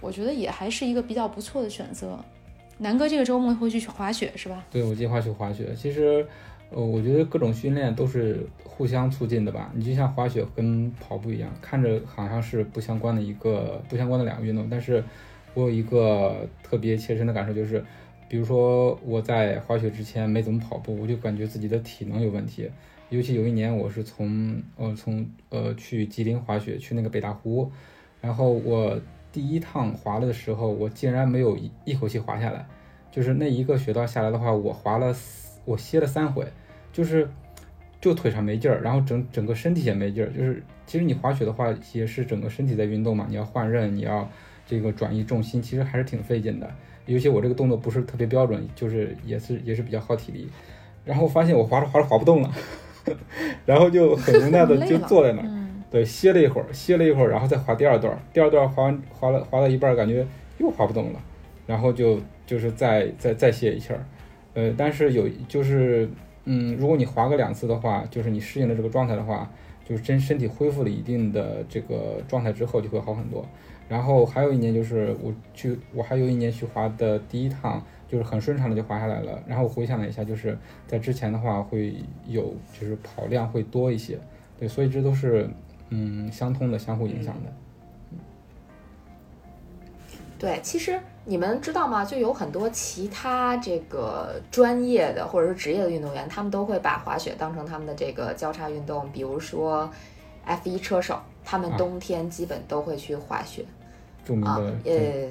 [0.00, 2.18] 我觉得也还是一个比较不错的选择。
[2.78, 4.64] 南哥这个周末会去滑雪是吧？
[4.72, 5.72] 对，我计划去滑雪。
[5.76, 6.26] 其实，
[6.70, 9.70] 呃，我觉得各种训练都是互相促进的吧。
[9.72, 15.04] 你就像滑雪跟跑步一样，看着好像是不相关的一个不相关的两个运动，但是
[15.54, 17.84] 我有一个特别切身的感受就是。
[18.28, 22.70] 比如说我在滑雪之前没怎么跑步，我就感觉自己的体能有问题，
[23.10, 27.70] 尤其有一年我是从呃从呃去吉林滑雪，去那个北大湖，
[28.20, 28.98] 然后我
[29.30, 32.66] 第一趟滑了的时候，我竟然没有一一口气滑下来，
[33.10, 35.14] 就是那一个雪道下来的话，我滑了
[35.64, 36.46] 我歇了三回，
[36.92, 37.28] 就是
[38.00, 44.28] 就腿上没劲儿，然后整整个身体也没劲儿，就是其实你滑雪的话也是整个身体在运动嘛，你要换刃，你要
[44.66, 46.74] 这个转移重心，其实还是挺费劲的。
[47.06, 50.48] 尤其我这个动作不是特别标准，就是也是也是比较耗体力。
[51.04, 52.50] 然后发现我滑着滑着滑不动了，
[53.66, 55.48] 然后就很无奈的就坐在那儿，
[55.90, 61.20] 对，歇了一会儿，歇了一会儿，然后再滑第二段，第二段滑完滑了滑到一半，感觉又滑不动了，
[61.66, 64.06] 然后就就是再再再歇一下儿。
[64.54, 66.08] 呃，但是有就是
[66.46, 69.50] 嗯，如果你滑个两次的话，就是你适应了这个状态的话，
[69.86, 73.46] 就是真身体恢复了一定的这个状态之后，就会好很多。
[73.88, 79.42] 然后还有一年就是我去，我还有一年去滑的第一趟，就是很顺畅的就滑下来了。
[79.46, 81.94] 然后我回想了一下，就是在之前的话会
[82.26, 84.18] 有就是跑量会多一些，
[84.58, 85.48] 对，所以这都是
[85.90, 87.52] 嗯相通的，相互影响的。
[90.36, 92.04] 对，其实你们知道吗？
[92.04, 99.88] 就有很多其他这个专业的或者是职业的运动员，他们都会把滑雪当成他们的这个交叉运动，比如说
[100.46, 101.20] F1 车手。
[101.46, 103.62] 他们冬天基本都会去滑雪，
[104.24, 105.28] 著名的呃，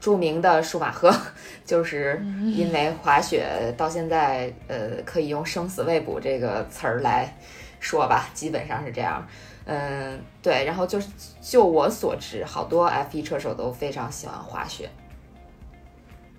[0.00, 1.14] 著名的舒马赫，
[1.62, 3.46] 就是因为滑雪
[3.76, 7.36] 到现在，呃，可以用生死未卜这个词儿来
[7.80, 9.28] 说吧，基本上是这样。
[9.66, 11.08] 嗯，对，然后就是
[11.42, 14.88] 就我所知，好多 F 一车手都非常喜欢滑雪，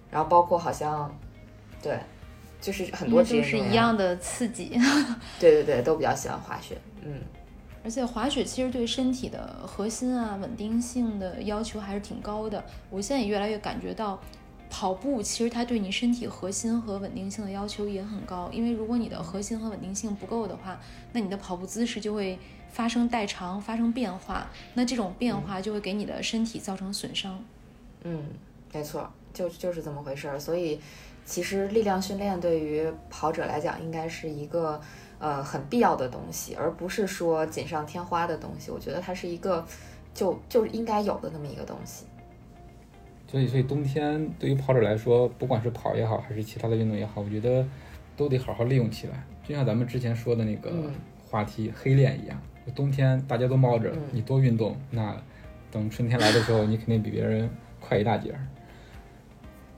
[0.10, 1.16] 然后包括好像，
[1.84, 2.00] 对，
[2.60, 4.72] 就是很多职业是一样的刺激，
[5.40, 7.22] 对对对，都比较喜欢滑雪，嗯。
[7.84, 12.62] 而且滑雪其实对身体的核心啊、稳定性的要求还是挺高的。
[12.90, 14.20] 我现在也越来越感觉到，
[14.70, 18.50] 跑步其实它对你身体核心和稳定性的要求也很高。
[18.52, 20.78] 因为如果你的核心和稳定性不够的话，
[21.14, 22.38] 那你的跑步姿势就会
[22.70, 24.50] 发生代偿、发生变化。
[24.74, 27.42] 那这种变化就会给你的身体造成损伤。
[28.04, 28.26] 嗯，
[28.74, 30.38] 没错，就就是这么回事儿。
[30.38, 30.80] 所以，
[31.24, 34.82] 其实力量训练对于跑者来讲，应该是一个。
[35.20, 38.72] 呃，很必要的东西，而不是说锦上添花的东西。
[38.72, 39.66] 我觉得它是一个，
[40.14, 42.06] 就就应该有的那么一个东西。
[43.30, 47.66] 所以，所以冬天对于跑者来说，不管是跑也好，还是其他的运动也好，我觉得
[48.16, 49.24] 都得好好利用起来。
[49.44, 50.72] 就像咱们之前说的那个
[51.30, 52.42] 话题“黑链”一样，
[52.76, 55.16] 冬天大家都冒着，你多运动，那
[55.72, 57.50] 等春天来的时候，你肯定比别人
[57.82, 58.34] 快一大截。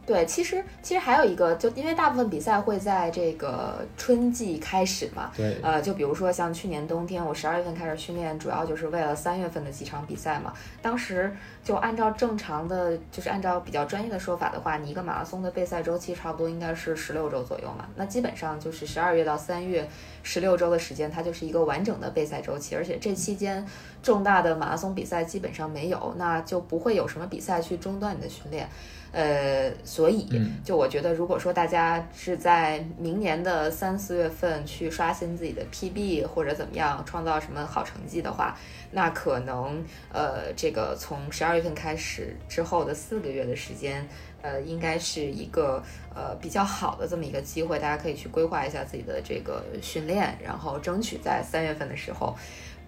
[0.10, 10.52] 对，其实其实还有一个，就因为大部分比赛会在这个春季开始嘛，对，呃，就比如说像去年冬天，我十二月份开始训练，主要就是为了三月份的几场比赛嘛。
[10.82, 11.32] 当时
[11.64, 17.88] 就按照正常的，就是按照比较专业的说法的话，你一个马拉松的备赛周期差不多应该是十六周左右嘛。
[17.96, 19.88] 那基本上就是十二月到三月
[20.24, 23.64] 十六周的时间，它就是一个完整的备赛周期，而且这期间
[24.02, 28.68] 重大的马拉松比赛基本上没有，那就不会有什么比赛去中断你的训练。
[29.12, 30.28] 呃，所以
[30.64, 38.56] 就我觉得，如果说大家是在明年的三四月份去刷新自己的 PB 或者怎么样，创造什么好成绩的话，
[38.92, 44.08] 那可能呃，这个从十二月份开始之后的四个月的时间，
[44.42, 52.36] 呃，应该是一个呃比较好的这么一个机会，大家可以去规划一下自己的这个训练，然后争取在三月份的时候。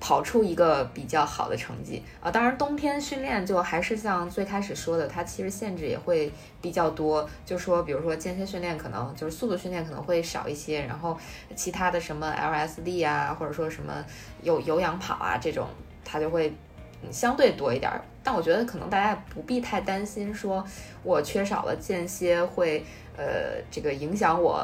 [0.01, 2.31] 跑出一个比较好的成绩啊！
[2.31, 7.29] 当然，冬天训练就还是像最开始说的，它其实限制也会比较多。
[7.45, 11.15] 就说，比如说间歇训练可能就是速度训练可能会少一些，然后
[11.55, 14.03] 其他的什么 LSD 啊，或者说什么
[14.41, 15.67] 有有氧跑啊这种，
[16.03, 16.51] 它就会
[17.11, 17.91] 相对多一点。
[18.23, 20.65] 但我觉得可能大家也不必太担心，说
[21.03, 22.83] 我缺少了间歇会。
[23.17, 24.63] 呃，这个影响我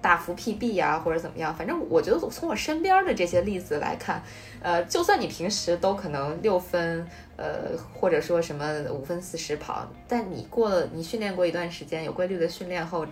[0.00, 1.54] 大幅 PB 呀，或者怎么样？
[1.54, 4.22] 反正我觉得从我身边的这些例子来看，
[4.62, 13.04] 呃，就算你平时都可能六分，呃，或者说什么五分四十跑，但你过了你训练过一段时间，有规律的训练后，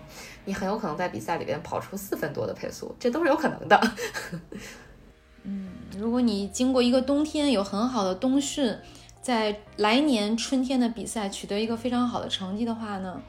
[0.45, 3.81] 你很有可能在比赛里边跑出四分多的配速，这都是有可能的。
[5.43, 8.77] 嗯，如果你经过一个冬天有很好的冬训，
[9.21, 13.21] 在来年春天的比赛取得一个非常好的成绩的话呢？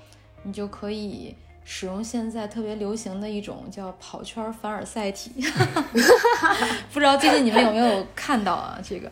[0.44, 5.32] 你就可以使用现在特别流行的一种叫跑圈凡尔赛体，
[6.92, 8.80] 不知道最近你们有没有看到啊？
[8.84, 9.12] 这个，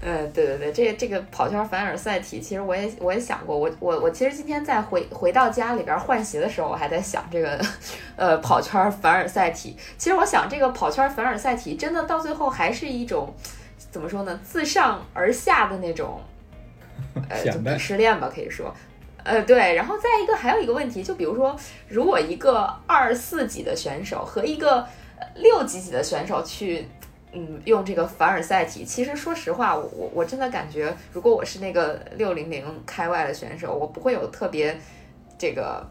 [0.00, 7.60] 呃，对对对，这个这个跑圈凡尔赛体，其实我也我也想过，我我我其实今天在回回到家里边换鞋的时候，我还在想这个，
[8.16, 9.76] 呃，跑圈凡尔赛体。
[9.98, 13.34] 其实我想，这个跑圈凡尔赛体真的到最后还是一种
[13.90, 14.40] 怎么说呢？
[14.42, 16.20] 自上而下的那种，
[17.28, 18.74] 呃，鄙视链吧，可以说。
[19.24, 21.56] 呃，对，然后再一个，还有一个问题，就比如说，
[21.88, 24.86] 如果一个二四级的选手和一个
[25.34, 26.86] 六级级的选手去。
[27.36, 34.78] 嗯，用这个凡尔赛体，其实说实话，我我我真的感觉，如果我是那个六零零开外的选手，我不会有特别
[35.36, 35.84] 这个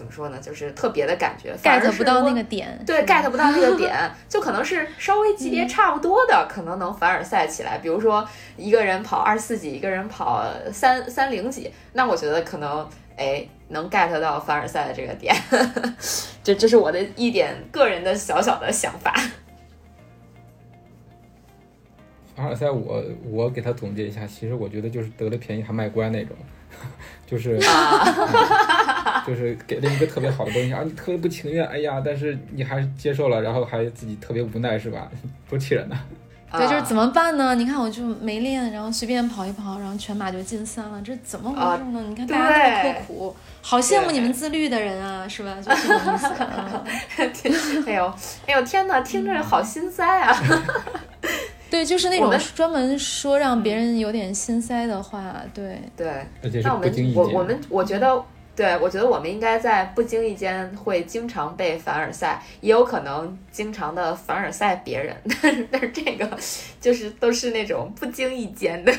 [0.00, 7.76] 怎么说呢，就是特别的感觉，get 不到那个点，对，get 不到那个点，就可能是稍微级别差不多的，可能能凡尔赛起来。
[7.76, 15.36] 比如说一个人跑二四几，一个人跑三三零几，那我觉得可能哎能 get 到凡尔赛的这个点，
[16.42, 19.14] 这这是我的一点个人的小小的想法。
[22.34, 26.34] 凡尔赛，我我给他总结一下，其实我觉得就是得了便宜还卖乖那种，
[27.26, 27.58] 就是，
[29.26, 35.10] 就是给了一个特别好的东西啊，你特别不情愿，哎呀，但是你还是接受了，然后还自己特别无奈，是吧？
[35.48, 35.96] 多气人呐！
[36.52, 37.54] 对，就是怎么办呢？
[37.54, 42.02] 你看我就没练，然后随便跑一跑，然后全马就进三了，这怎么回事呢？
[42.08, 45.56] 你看大家那么刻苦，好羡慕你们自律的人啊，是吧？
[45.62, 47.88] 就这个意思。
[47.88, 48.12] 哎呦，
[48.46, 50.36] 哎呦，天哪，听着好心塞啊！
[51.70, 56.26] 对，就是那种专门说让别人有点心塞的话，对对。
[56.64, 58.20] 那我们我我们我觉得，
[58.60, 66.38] 对我觉得我们应该在不经意间会经常被凡尔赛，也有可能经常的凡尔赛别人，但是但是这个
[66.78, 68.92] 就是都是那种不经意间的。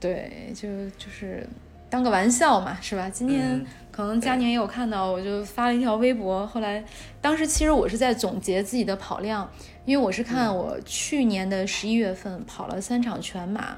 [0.00, 1.46] 对，就就是
[1.90, 3.10] 当个玩笑嘛，是吧？
[3.10, 6.46] 今天可能佳宁也有看到，我就发了一条微博。
[6.46, 6.82] 后来
[7.20, 9.46] 当时其实我是在总结自己的跑量。
[9.84, 13.76] 因为我是看我去年的十一月份跑了三场全马，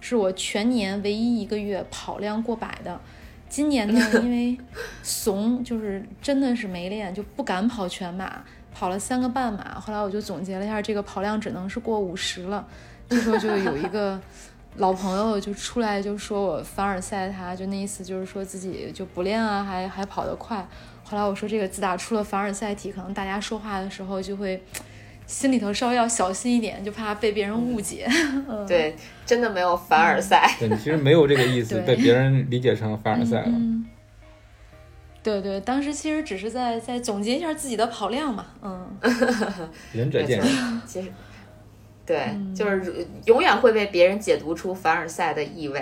[0.00, 3.00] 是我全年唯一一个月跑量过百的。
[3.52, 4.56] 今年呢， 因为
[5.02, 8.42] 怂，就是真的是没练，就不敢跑全马，
[8.74, 9.78] 跑了三个半马。
[9.78, 12.66] 后来我就总结了一下，这个跑量只能是过五十了。
[13.10, 14.18] 这时候就有一个
[14.76, 20.66] 老朋友就出来就说我凡尔赛他，就那意思就是说自己就不练啊，还还跑得快。
[21.04, 24.62] 后来我说这个自打出了凡尔赛体，可能大家说话的时候就会。
[25.32, 28.06] 心里头稍微要小心一点，就怕被别人误解。
[28.68, 30.46] 对，真的没有凡尔赛。
[30.60, 33.52] 对，其实没有这个意思，被别人理解成凡尔赛了。
[35.22, 38.44] 对对，当时其实只是在在总结一下自己的跑量嘛。
[38.60, 38.86] 嗯，
[39.94, 40.82] 仁者见仁。
[40.86, 41.10] 其实，
[42.04, 45.80] 对，就是永远会被别人解读出凡尔赛的意味。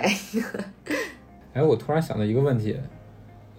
[1.53, 2.79] 哎，我突然想到一个问题，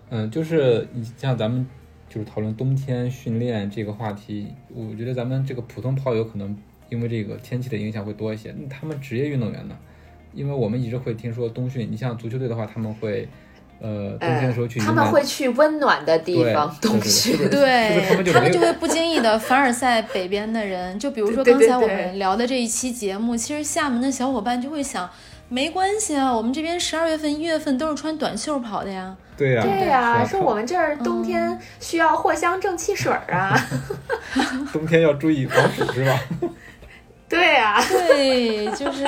[0.09, 1.69] 嗯，就是你像咱们。
[2.13, 6.55] 就是讨论冬天训练这个话题，我觉得咱们这个普通跑友可能
[6.91, 8.55] 因为这个天气的影响会多一些。
[8.69, 9.75] 他们职业运动员呢？
[10.35, 13.27] 因为我们一直会听说冬训，你像足球队的话，他们会
[13.81, 20.99] 呃冬天的时候去，他们会去温暖的地方冬训，对，他们就会不经意的凡尔赛北边的人。
[20.99, 25.09] 就比如说刚才我们聊的这一期节目，其实厦门的小伙伴就会想。
[25.49, 29.15] 没关系啊，我们这边十二月份、一月份都是穿短袖跑的呀。
[29.43, 33.59] 对呀，对呀，说我们这儿冬天需要藿香正气水儿啊。
[34.73, 36.21] 冬天要注意防暑是吧？
[37.29, 39.03] 对呀，对，就是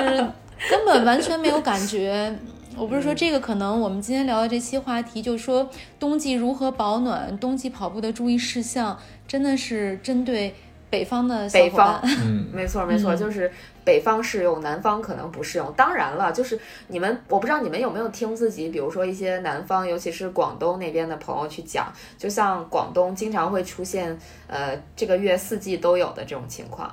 [0.69, 2.35] 根本完全没有感觉。
[2.75, 10.53] 我不是说这个，可能我们今天聊的这期话题，就是说冬季如何保暖，冬季跑步的注意事项，真的是针对
[10.95, 11.99] 北方的北方。
[12.03, 13.51] 嗯， 没错没错，就是。
[13.85, 15.71] 北方适用，南方可能不适用。
[15.77, 26.91] 当然了，就是你们，我不知道你们有没有听自己，比如说一些南方，尤其是广东那边的朋友去讲，就像广东经常会出现，呃，这个月四季都有的这种情况，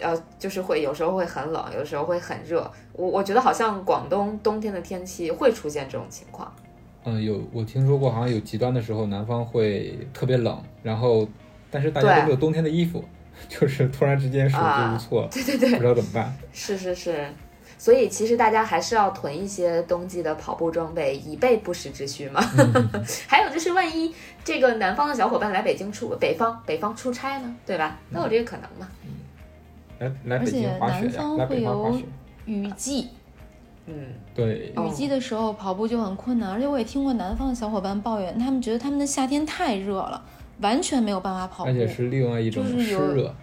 [0.00, 2.70] 呃，就是会有时候会很冷，有时候会很热。
[2.92, 6.54] 我我觉得好像广东冬天的天气会出现这种情况。
[7.04, 11.26] 嗯，有我听说过，好像有极端的时候，南方会特别冷，然后
[11.70, 13.02] 但是大家都没有冬天的衣服。
[13.48, 16.34] 就是突然之间手足无措，对对对，不知道怎么办。
[16.52, 17.28] 是是是，
[17.78, 22.40] 所以其实大家还是要囤一些冬季的跑步装备，以备不时之需嘛。
[23.28, 27.96] 还有就是，万一这个南方的小伙伴来北京出北方北方出差呢，对吧？
[28.10, 28.88] 那有这个可能吗。
[29.98, 32.04] 来来北京滑雪来北方滑雪。
[32.44, 33.08] 雨季，
[33.86, 40.24] 嗯，对，雨季的时候跑步就很困难，而且我也听过南方的小伙伴抱怨，他们觉得他们的夏天太热了。
[40.60, 43.34] 完全没有办法跑步，而且是另外一种湿热。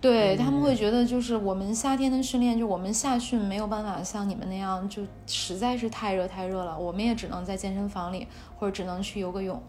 [0.00, 6.78] 对他们会觉得，就是我们夏天的训练，就我们夏训没有办法像你们那样，就实在是太热太热了。
[6.78, 8.26] 我们也只能在健身房里，
[8.58, 9.62] 或者只能去游个泳。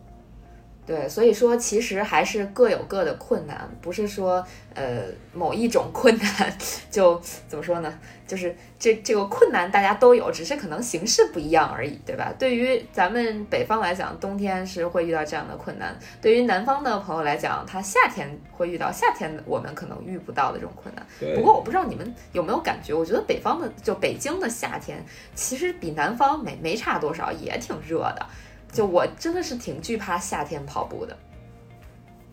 [0.85, 5.03] 对，所以说其实还是各有各的困难，不是说呃
[5.33, 6.57] 某一种困难
[6.89, 7.99] 就怎么说呢？
[8.27, 12.33] 就是这这个困难大家都有，只是可能形式不一样而已，对吧？
[12.39, 21.05] 对于咱们北方来讲，冬天是会遇到这样的困难；对于南方的朋友来讲，他夏天会遇到夏天我们可能遇不到的这种困难。
[21.35, 25.03] 不过我不知道你们有没有感觉，我觉得北方的就北京的夏天
[25.35, 28.25] 其实比南方没没差多少，也挺热的。
[28.71, 31.17] 就我真的是挺惧怕夏天跑步的，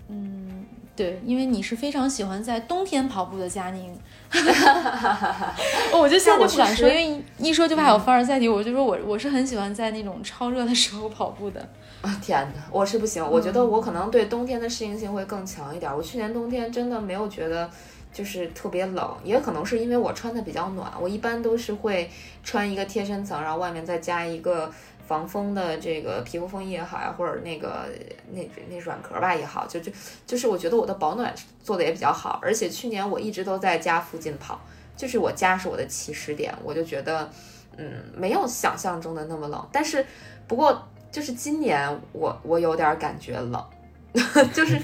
[0.09, 0.65] 嗯，
[0.95, 3.93] 对，因为你是非常喜欢在冬天跑步的佳宁，
[5.93, 8.49] 我就现在就不敢说，因为一说就怕有凡尔赛体。
[8.49, 11.61] 我就说我我是很喜欢在那种超热的时候跑步的。
[12.01, 15.93] 啊天哪，我是不行，我觉得我可能对冬天的适应性会更强一点。
[15.93, 17.69] 我去年冬天真的没有觉得
[18.13, 20.89] 就是特别冷，也可能是因为我穿的比较暖。
[21.01, 22.09] 我一般都是会
[22.45, 24.71] 穿一个贴身层，然后外面再加一个。
[25.09, 27.87] 防风的这个皮肤风衣也好呀，或者那个
[28.33, 29.91] 那那软壳吧也好，就就
[30.27, 31.35] 就是我觉得我的保暖
[31.65, 34.61] 做的也比较好，而且去年我一直都在家附近跑，
[34.95, 37.31] 就是我家是我的起始点，我就觉得
[37.79, 40.05] 嗯没有想象中的那么冷，但是
[40.47, 43.65] 不过就是今年我我有点感觉冷，
[44.53, 44.79] 就是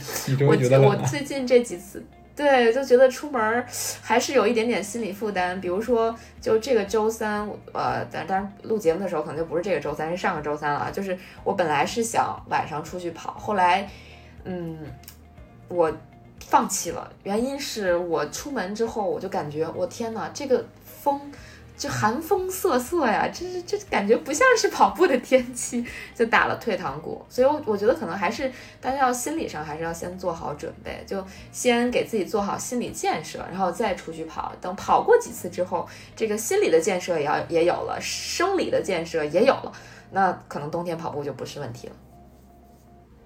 [0.47, 2.03] 我我最近这几次。
[2.37, 3.65] 对，就觉得出门
[4.03, 5.61] 还是有一点点心理负担。
[5.61, 10.91] 比如说，就这个周三，呃，但当然录节目的时候可能就不是这个周三，是上个周三了。
[10.93, 13.89] 就是我本来是想晚上出去跑，后来，
[14.45, 14.79] 嗯，
[15.69, 15.93] 我
[16.41, 17.11] 放弃了。
[17.23, 21.21] 原因是我出门之后，我就感觉，我天呐，这个风。
[21.77, 27.21] 就寒风瑟瑟呀，这是这感觉不像是跑步的天气，就打了退堂鼓。
[27.29, 28.51] 所以，我我觉得可能还是
[28.81, 34.53] 大家要心理上还是要先做好准备，就先给自己做好心理建设，然后再出去跑。
[34.61, 39.73] 等跑过几次之后，这个心理的建设也要也有了，生理的建设也有了，
[40.13, 41.93] 那可能冬天跑步就不是问题了。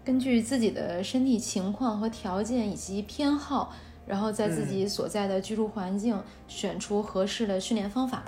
[0.04, 3.74] 根据自己的身体情况和条件以及偏好。
[4.08, 8.24] 然后在自己所在的居住环境选出合适的训练方法。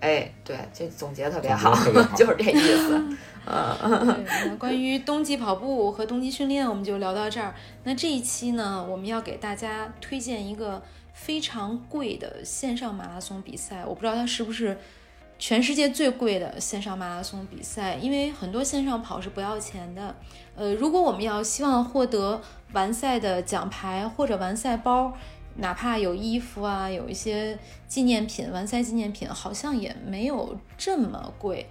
[0.00, 1.74] 哎，对，这总结特别好，
[2.16, 3.16] 就是这意思。
[3.50, 7.52] 嗯，那关于冬季跑步和冬季训练，我们就聊到这儿。
[7.82, 10.80] 那这一期呢，我们要给大家推荐一个
[11.12, 13.84] 非常贵的线上马拉松比赛。
[13.84, 14.78] 我不知道它是不是
[15.38, 20.14] 全世界最贵的线上马拉松比赛，因为很多线上跑是不要钱的。
[20.54, 22.40] 呃，如果我们要希望获得
[22.72, 25.12] 完赛的奖牌或者完赛包，
[25.56, 31.66] 哪怕有衣服啊，有一些纪念品，完赛纪念品好像也没有这么贵。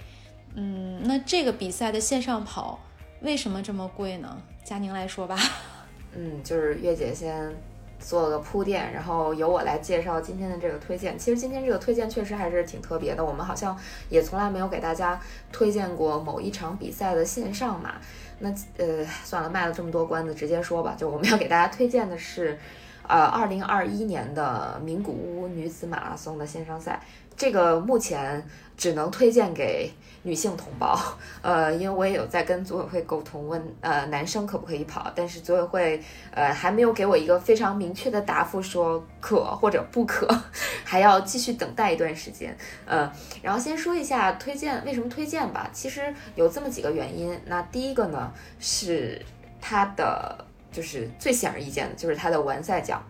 [0.55, 2.79] 嗯，那这个比赛的线上跑
[3.21, 4.37] 为什么这么贵呢？
[4.63, 5.37] 佳宁来说吧。
[6.15, 7.55] 嗯，就是月姐先
[7.99, 11.17] 做了个铺垫，然后由我来介绍今天的这个推荐。
[11.17, 13.77] 其实今天这个推荐确实还是挺特别的，我们好像
[14.09, 15.19] 也从来没有给大家
[15.51, 17.95] 推荐过某一场比赛的线上嘛。
[18.39, 20.95] 那呃，算了，卖了这么多关子，直接说吧。
[20.97, 22.57] 就我们要给大家推荐的是，
[23.07, 27.01] 呃，二零二一年的名古屋女子马拉松的线上赛。
[27.37, 28.43] 这个目前
[28.75, 29.89] 只能推荐给
[30.23, 30.99] 女性同胞，
[31.41, 40.27] 呃，因为我也有在跟组委会沟通，问呃男生可不可以跑，但是组委会呃还没有给我一个非常明确的答复，说可或者不可，
[40.83, 42.57] 还要继续等待一段时间。
[42.85, 43.09] 呃，
[43.41, 47.39] 然后先说一下推荐为什么推荐吧，其实有这么几个原因。
[47.45, 48.29] 那第一个呢
[48.59, 49.21] 是
[49.61, 53.01] 它的就是最显而易见的，就是它的完赛奖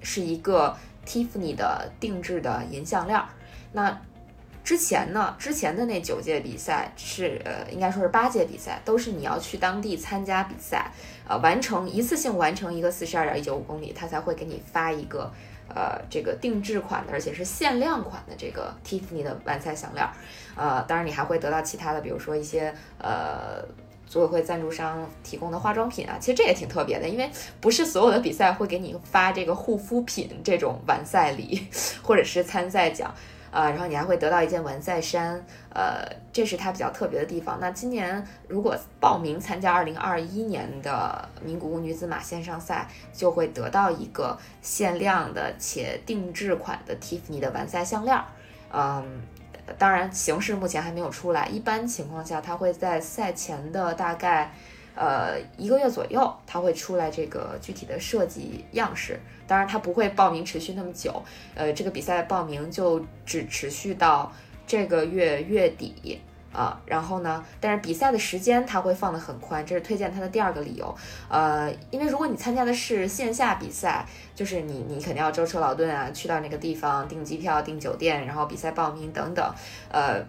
[0.00, 3.28] 是一个 Tiffany 的定制的银项链儿。
[3.72, 4.00] 那
[4.64, 5.34] 之前呢？
[5.38, 10.90] 之前的那九届比赛是呃，应该说是八届比赛，都是你要去当地参加比赛，
[11.26, 15.32] 呃，完成一次性完成一个四十二点一九五公里，他才会给你发一个
[15.74, 20.06] 呃这个定制款的，而且是限量款的这个 Tiffany 的完赛项链。
[20.54, 23.64] 呃，当然你还会得到其他的，比如说一些呃
[24.06, 26.18] 组委会赞助商提供的化妆品啊。
[26.20, 31.66] 其实这也挺特别的，因为不是所有的比赛会给你发这个护肤品这种完赛礼
[32.04, 33.14] 或者是参赛奖。
[33.50, 35.44] 呃，然后你还会得到一件完赛衫，
[35.74, 37.58] 呃，这是它比较特别的地方。
[37.60, 48.18] 那今年如果报名参加二零二一年的名古屋女子马线上赛，就会得到一个限量的且定制款的 Tiffany 的完赛项链。
[48.72, 49.22] 嗯，
[49.78, 54.52] 当然形式目前还没有出来，一般情况下它会在赛前的大概。
[54.98, 59.16] 呃，一个月左右，它会出来这个具体的设计样式。
[59.46, 61.22] 当然，它不会报名持续那么久。
[61.54, 64.32] 呃，这个比赛报名就只持续到
[64.66, 66.20] 这个月月底
[66.52, 66.80] 啊。
[66.84, 70.92] 然后呢，但是比赛的时间它会放得很宽，这是推荐它的第二个理由。
[71.28, 79.54] 呃，因为如果你参加的是线下比赛，就是你你肯定要舟车劳顿啊，去到那个地方订机票、订酒店，然后比赛报名等等，
[79.92, 80.20] 呃。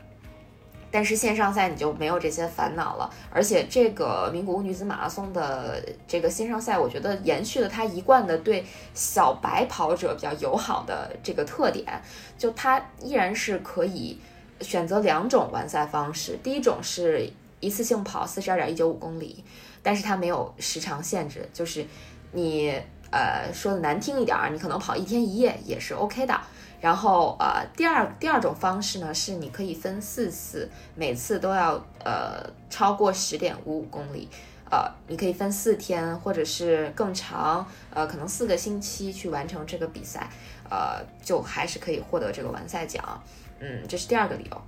[0.92, 12.02] 但是线上赛你就没有这些烦恼了，而且这个名古屋女子马拉松的这个线上赛，我觉得延续了它一贯的对小白跑者比较友好的这个特点，
[12.38, 14.20] 就它依然是可以
[14.62, 19.44] 选择两种完赛方式，第一种是一次性跑四十二点一九五公里，
[19.84, 21.86] 但是它没有时长限制，就是
[22.32, 22.74] 你
[23.12, 26.40] 呃说的难听一点儿，你可能跑一天一夜也是 OK 的。
[26.82, 34.30] 然后呃，第二第二种方式呢，是你可以分四次，每次都要呃超过十点五五公里，
[34.72, 40.30] 呃，你可以分四天或者是更长，呃，可能四个星期去完成这个比赛，
[40.70, 43.22] 呃，就还是可以获得这个完赛奖。
[43.60, 44.62] 嗯，这是第二个理由。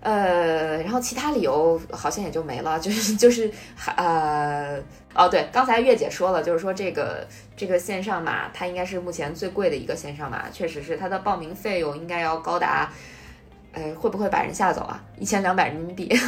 [0.00, 3.50] 呃，然后其他理由好像也就没了，就是就是
[3.96, 4.82] 呃，
[5.14, 7.26] 哦对，刚才月姐说了，就是说这个
[7.56, 12.90] 这个线上马它应该是目前最贵的一个线上马，确实是它的报名费用应该要高达，
[13.72, 15.02] 呃，会不会把人吓走啊？
[15.18, 16.10] 一千两百人民币。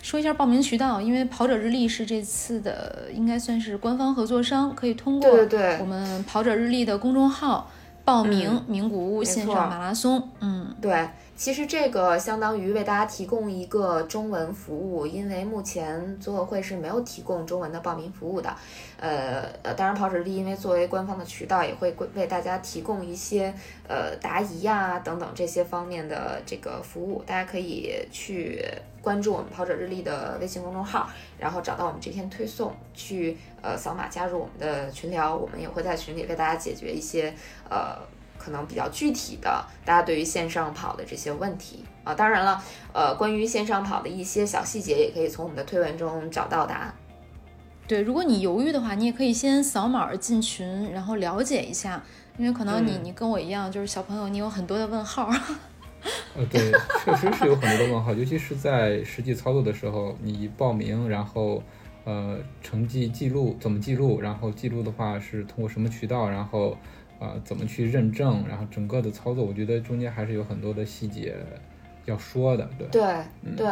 [0.00, 7.68] 说一下报名渠道，因为跑者日历是这次的应该算是官方合作商，可以通过对对对我们跑者日历的公众号
[8.04, 10.30] 报名名古屋线上马拉松。
[10.40, 11.06] 嗯，对，
[11.38, 18.52] 其实这个相当于为大家提供一个中文服务，因为目前组委会是没有提供中文的报名服务的。
[18.98, 23.54] 呃呃，当然跑者日历因为作为官方的渠道，也会为大家提供一些
[23.86, 28.60] 呃答疑呀等等这些方面的这个服务，大家可以去
[29.00, 31.08] 关注我们跑者日历的微信公众号，
[31.38, 37.32] 然后找到我们这篇推送，去呃扫码加入我们的群聊，我们也会在群里为大家解决一些
[37.70, 37.96] 呃。
[38.48, 42.62] 可能比较具体的，大家对于线上跑的这些问题啊，当然了，
[42.94, 46.94] 呃，关于线上跑的一些小细节，也可以从我们的推文中找到答案。
[47.86, 52.02] 对，如果你犹豫的话，你也可以先扫码进群，然后了解一下，
[52.38, 55.30] 因为可能你、嗯你跟我一样，就是小朋友，你有很多的问号。
[56.34, 56.72] 呃，对，
[57.04, 61.62] 确实是有很多的问号，尤其是在实际操作的时候，你报名，然后
[62.04, 66.76] 呃成绩记录怎么记录，然后记录的话是通过什么渠道，然后
[67.18, 71.34] 呃怎么去认证，然后整个的操作，我觉得中间还是有很多的细节
[72.04, 72.86] 要说的，对。
[72.88, 73.02] 对
[73.42, 73.66] 嗯对，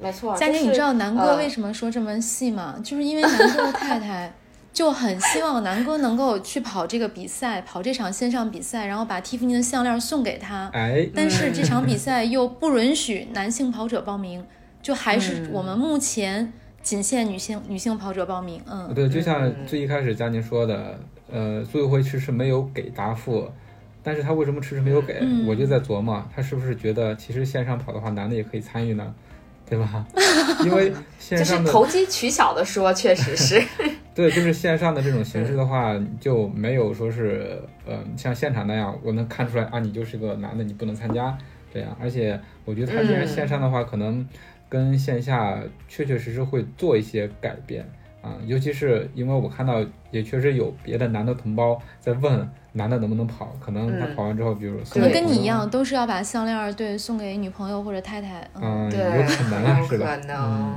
[0.00, 0.36] 没错。
[0.36, 2.78] 佳宁，你知道南哥呃为什么说这么细吗？
[2.82, 4.32] 就是因为南哥的太太
[4.72, 10.70] 就很希望南哥能够去跑这个比赛，跑这场线上比赛，然后把蒂芙尼的项链送给他。
[10.72, 14.44] 哎，但是这场比赛又不允许男性跑者报名，
[14.80, 18.62] 就还是我们目前仅限女性女性跑者报名。
[18.66, 20.98] 嗯，对，就像嗯最一开始佳宁说的，
[21.32, 23.50] 呃，组委会迟迟没有给答复，
[24.02, 25.18] 但是他为什么迟迟没有给？
[25.22, 29.14] 嗯我就在琢磨，他是不是觉得其实线上跑的话，男的也可以参与呢？
[29.68, 30.06] 对吧？
[30.66, 33.62] 因为线就是上投机取巧的说，确实是。
[34.14, 41.38] 对，就是线上的这种形式的话，就没有说是，呃，像现场那样，我能看出来啊，你就是个男的，你不能参加
[41.72, 41.96] 这样。
[41.98, 44.28] 而且我觉得他既然嗯线上的话，可能
[44.68, 45.58] 跟线下
[45.88, 47.88] 确确实实会做一些改变
[48.22, 58.48] 啊，尤其是因为我看到也确实有别的男的同胞在问男的能不能跑，可能他嗯跑完之后，比如可能跟你一样，，都是要把项链对送给女朋友或者太太。
[58.54, 60.16] 嗯，有可能啊，是吧？
[60.16, 60.74] 可能。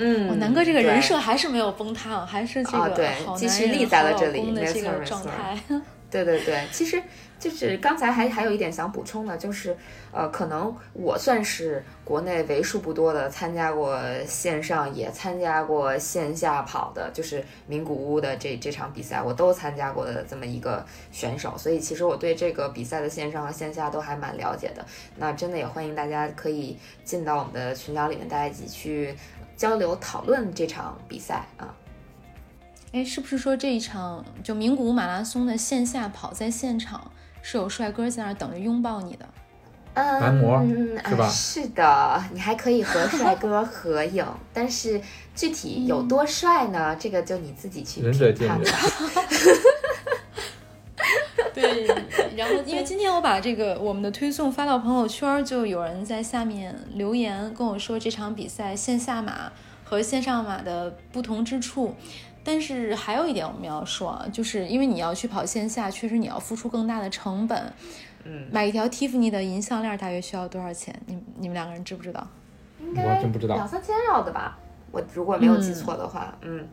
[0.00, 5.58] 嗯，我，南哥这个人设还是没有崩塌，还是这个好男人、继续立在了好这里老公的没这个错没错状态。
[6.10, 7.02] 对对对，其实
[7.38, 9.76] 就是刚才还还有一点想补充的，就是
[10.10, 20.82] 呃，可能我算是国内为数不多的参加过线上也参加过线下跑的，就是名古屋的这这场比赛，我都参加过的这么一个
[21.12, 24.84] 选手，所以其实我对这个比赛的线上和线下都还蛮了解的。
[25.16, 29.14] 那真的也欢迎大家可以进到我们的群聊里面，大家一起去
[29.56, 31.74] 交流讨论这场比赛啊。
[32.92, 37.10] 哎，是不是说这一场就名古屋马拉松的线下跑在现场
[37.42, 39.28] 是有帅哥在那儿等着拥抱你的？
[39.94, 40.62] 嗯，男模
[41.08, 44.24] 是吧呃是的，你还可以和帅 哥合影，
[44.54, 45.00] 但是
[45.34, 46.96] 具体有多帅呢？
[46.98, 48.64] 这个就你自己去评判吧。
[51.52, 51.86] 对，
[52.36, 61.96] 然后因为今天我把这个我们的推送发到朋友圈，就有人在下面留言跟我说这场比赛线下马和线上马的不同之处。
[62.48, 67.70] 但是还有一点我们要说啊，就是因为你要去跑线下，确实你要付出更大的成本。
[68.24, 70.98] 嗯，买一条 Tiffany 的银项链大约需要多少钱？
[71.04, 72.26] 你你们两个人知不知道？
[72.80, 74.58] 应我该真不知道两三千要的吧？
[74.90, 76.66] 我如果没有记错的话，嗯，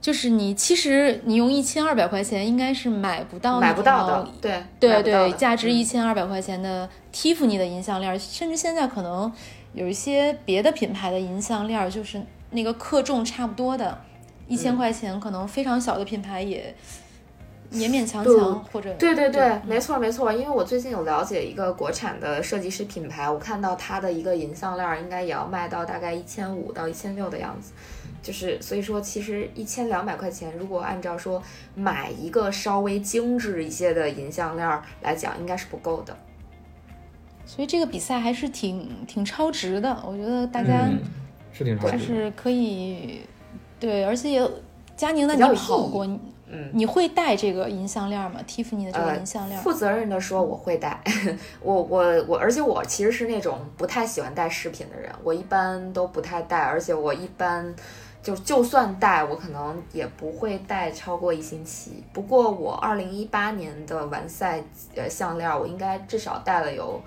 [0.00, 9.30] 就是你其实你用一千二百块钱应该是买不到买不到的，对对对，价值一嗯千二百块钱的蒂芙尼的银项链，甚至现在可能
[9.74, 12.20] 有一些别的品牌的银项链，就是
[12.52, 13.98] 那个克重差不多的，
[14.50, 16.74] 一千嗯块钱，可能非常小的品牌也
[17.72, 27.70] 勉勉强强或者对对对，没错没错，因为我最近有了解一个国产的设计师品牌，我看到它的一个银项链儿应该也要卖到大概一千五到一千六的样子，
[28.20, 31.40] 就是所以说其实一千两百块钱，如果按照说
[31.76, 36.16] 买一个稍微精致一些的银项链儿来讲，应该是不够的。
[37.46, 40.98] 所以这个比赛还是挺挺超值的，我觉得大家嗯，
[41.52, 42.04] 是挺超就值的。
[42.04, 43.20] 是可以
[43.80, 44.50] 对，而且也
[44.94, 46.06] 佳宁，那你比较有意义跑过，
[46.52, 49.60] 嗯，你会戴这个银项链吗？Tiffany 的这个银项链？
[49.62, 51.00] 负责任的说，我会戴。
[51.62, 57.74] 我我我，而且我其实是那种不太喜欢戴饰品的人，我一般都不太戴，而且我一般
[58.22, 62.04] 就就算戴，我可能也不会戴超过一星期。
[62.12, 64.62] 不过我二零一八年的完赛
[64.94, 67.00] 呃项链，我应该至少戴了有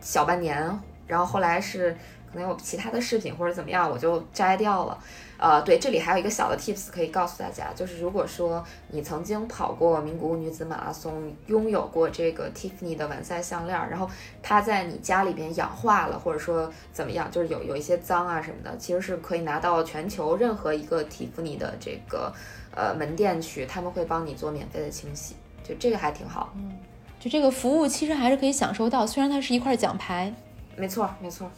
[0.00, 1.90] 小半年，然后后来是
[2.30, 4.96] 可能有其他的饰品或者怎么样，我就摘掉了。
[5.38, 14.10] 呃，对，这里还有一个小的 tips 可以告诉大家，就是如果说你曾经跑过名古屋女子马拉松，拥有过这个 Tiffany 的完赛项链，然后
[14.42, 22.32] 它在你家里边氧化了，或者说怎么样，就是有有一些脏啊什么的，其实是可以拿到全球任何一个 Tiffany 的这个
[22.74, 26.52] 呃门店去，他们会帮你做免费的清洗，就这个还挺好。
[26.56, 26.72] 嗯，
[27.20, 30.34] 就这个服务其实还是可以享受到，虽然它是一块奖牌。
[30.76, 31.48] 没错，没错。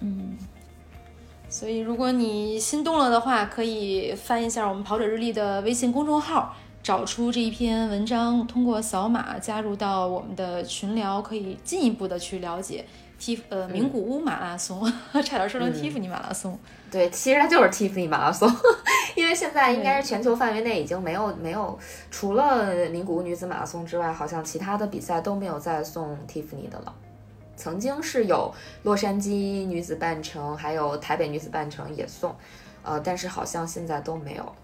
[0.00, 0.36] 嗯。
[1.56, 6.52] 所以，如果你心动了的话，可以翻一下我们跑者日历的微信公众号，
[6.82, 12.84] 找出这一篇文章，通过扫码加入到我们的群聊，可以进一步的去了解
[13.20, 14.82] T 呃名古屋马拉松，
[15.24, 16.58] 差点说成 Tiffany 马拉松。
[16.90, 18.52] 对，其实它就是 Tiffany 马拉松，
[19.14, 21.78] 因为现在应该是全球范围内已经没有没有，
[22.10, 26.92] 除了名古屋女子马拉松之外，好像其他的比赛都没有再送 Tiffany 的了。
[27.56, 28.52] 曾经是有
[28.82, 32.34] 洛杉矶女子半程，还有台北女子半程也送，
[32.82, 34.54] 呃，但是好像现在都没有。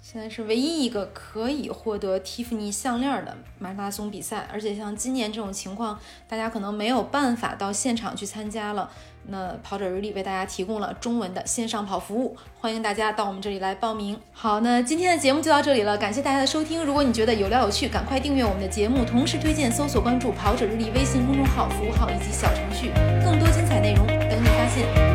[0.00, 8.90] 现在是唯一一个可以获得蒂芙尼项链的马拉松比赛，而且像今年这种情况，大家可能没有办法到现场去参加了。
[9.28, 14.18] 那跑者日历为大家提供了中文的线上跑服务，欢迎大家到我们这里来报名。
[14.32, 16.84] 好，那今天的节目就到这里了，感谢大家的收听。
[16.84, 22.90] 如果你觉得有料有趣，赶快订阅我们的节目，同时推荐、搜索、关注跑者日历微信公众号、服务号以及小程序，
[23.24, 25.13] 更多精彩内容等你发现。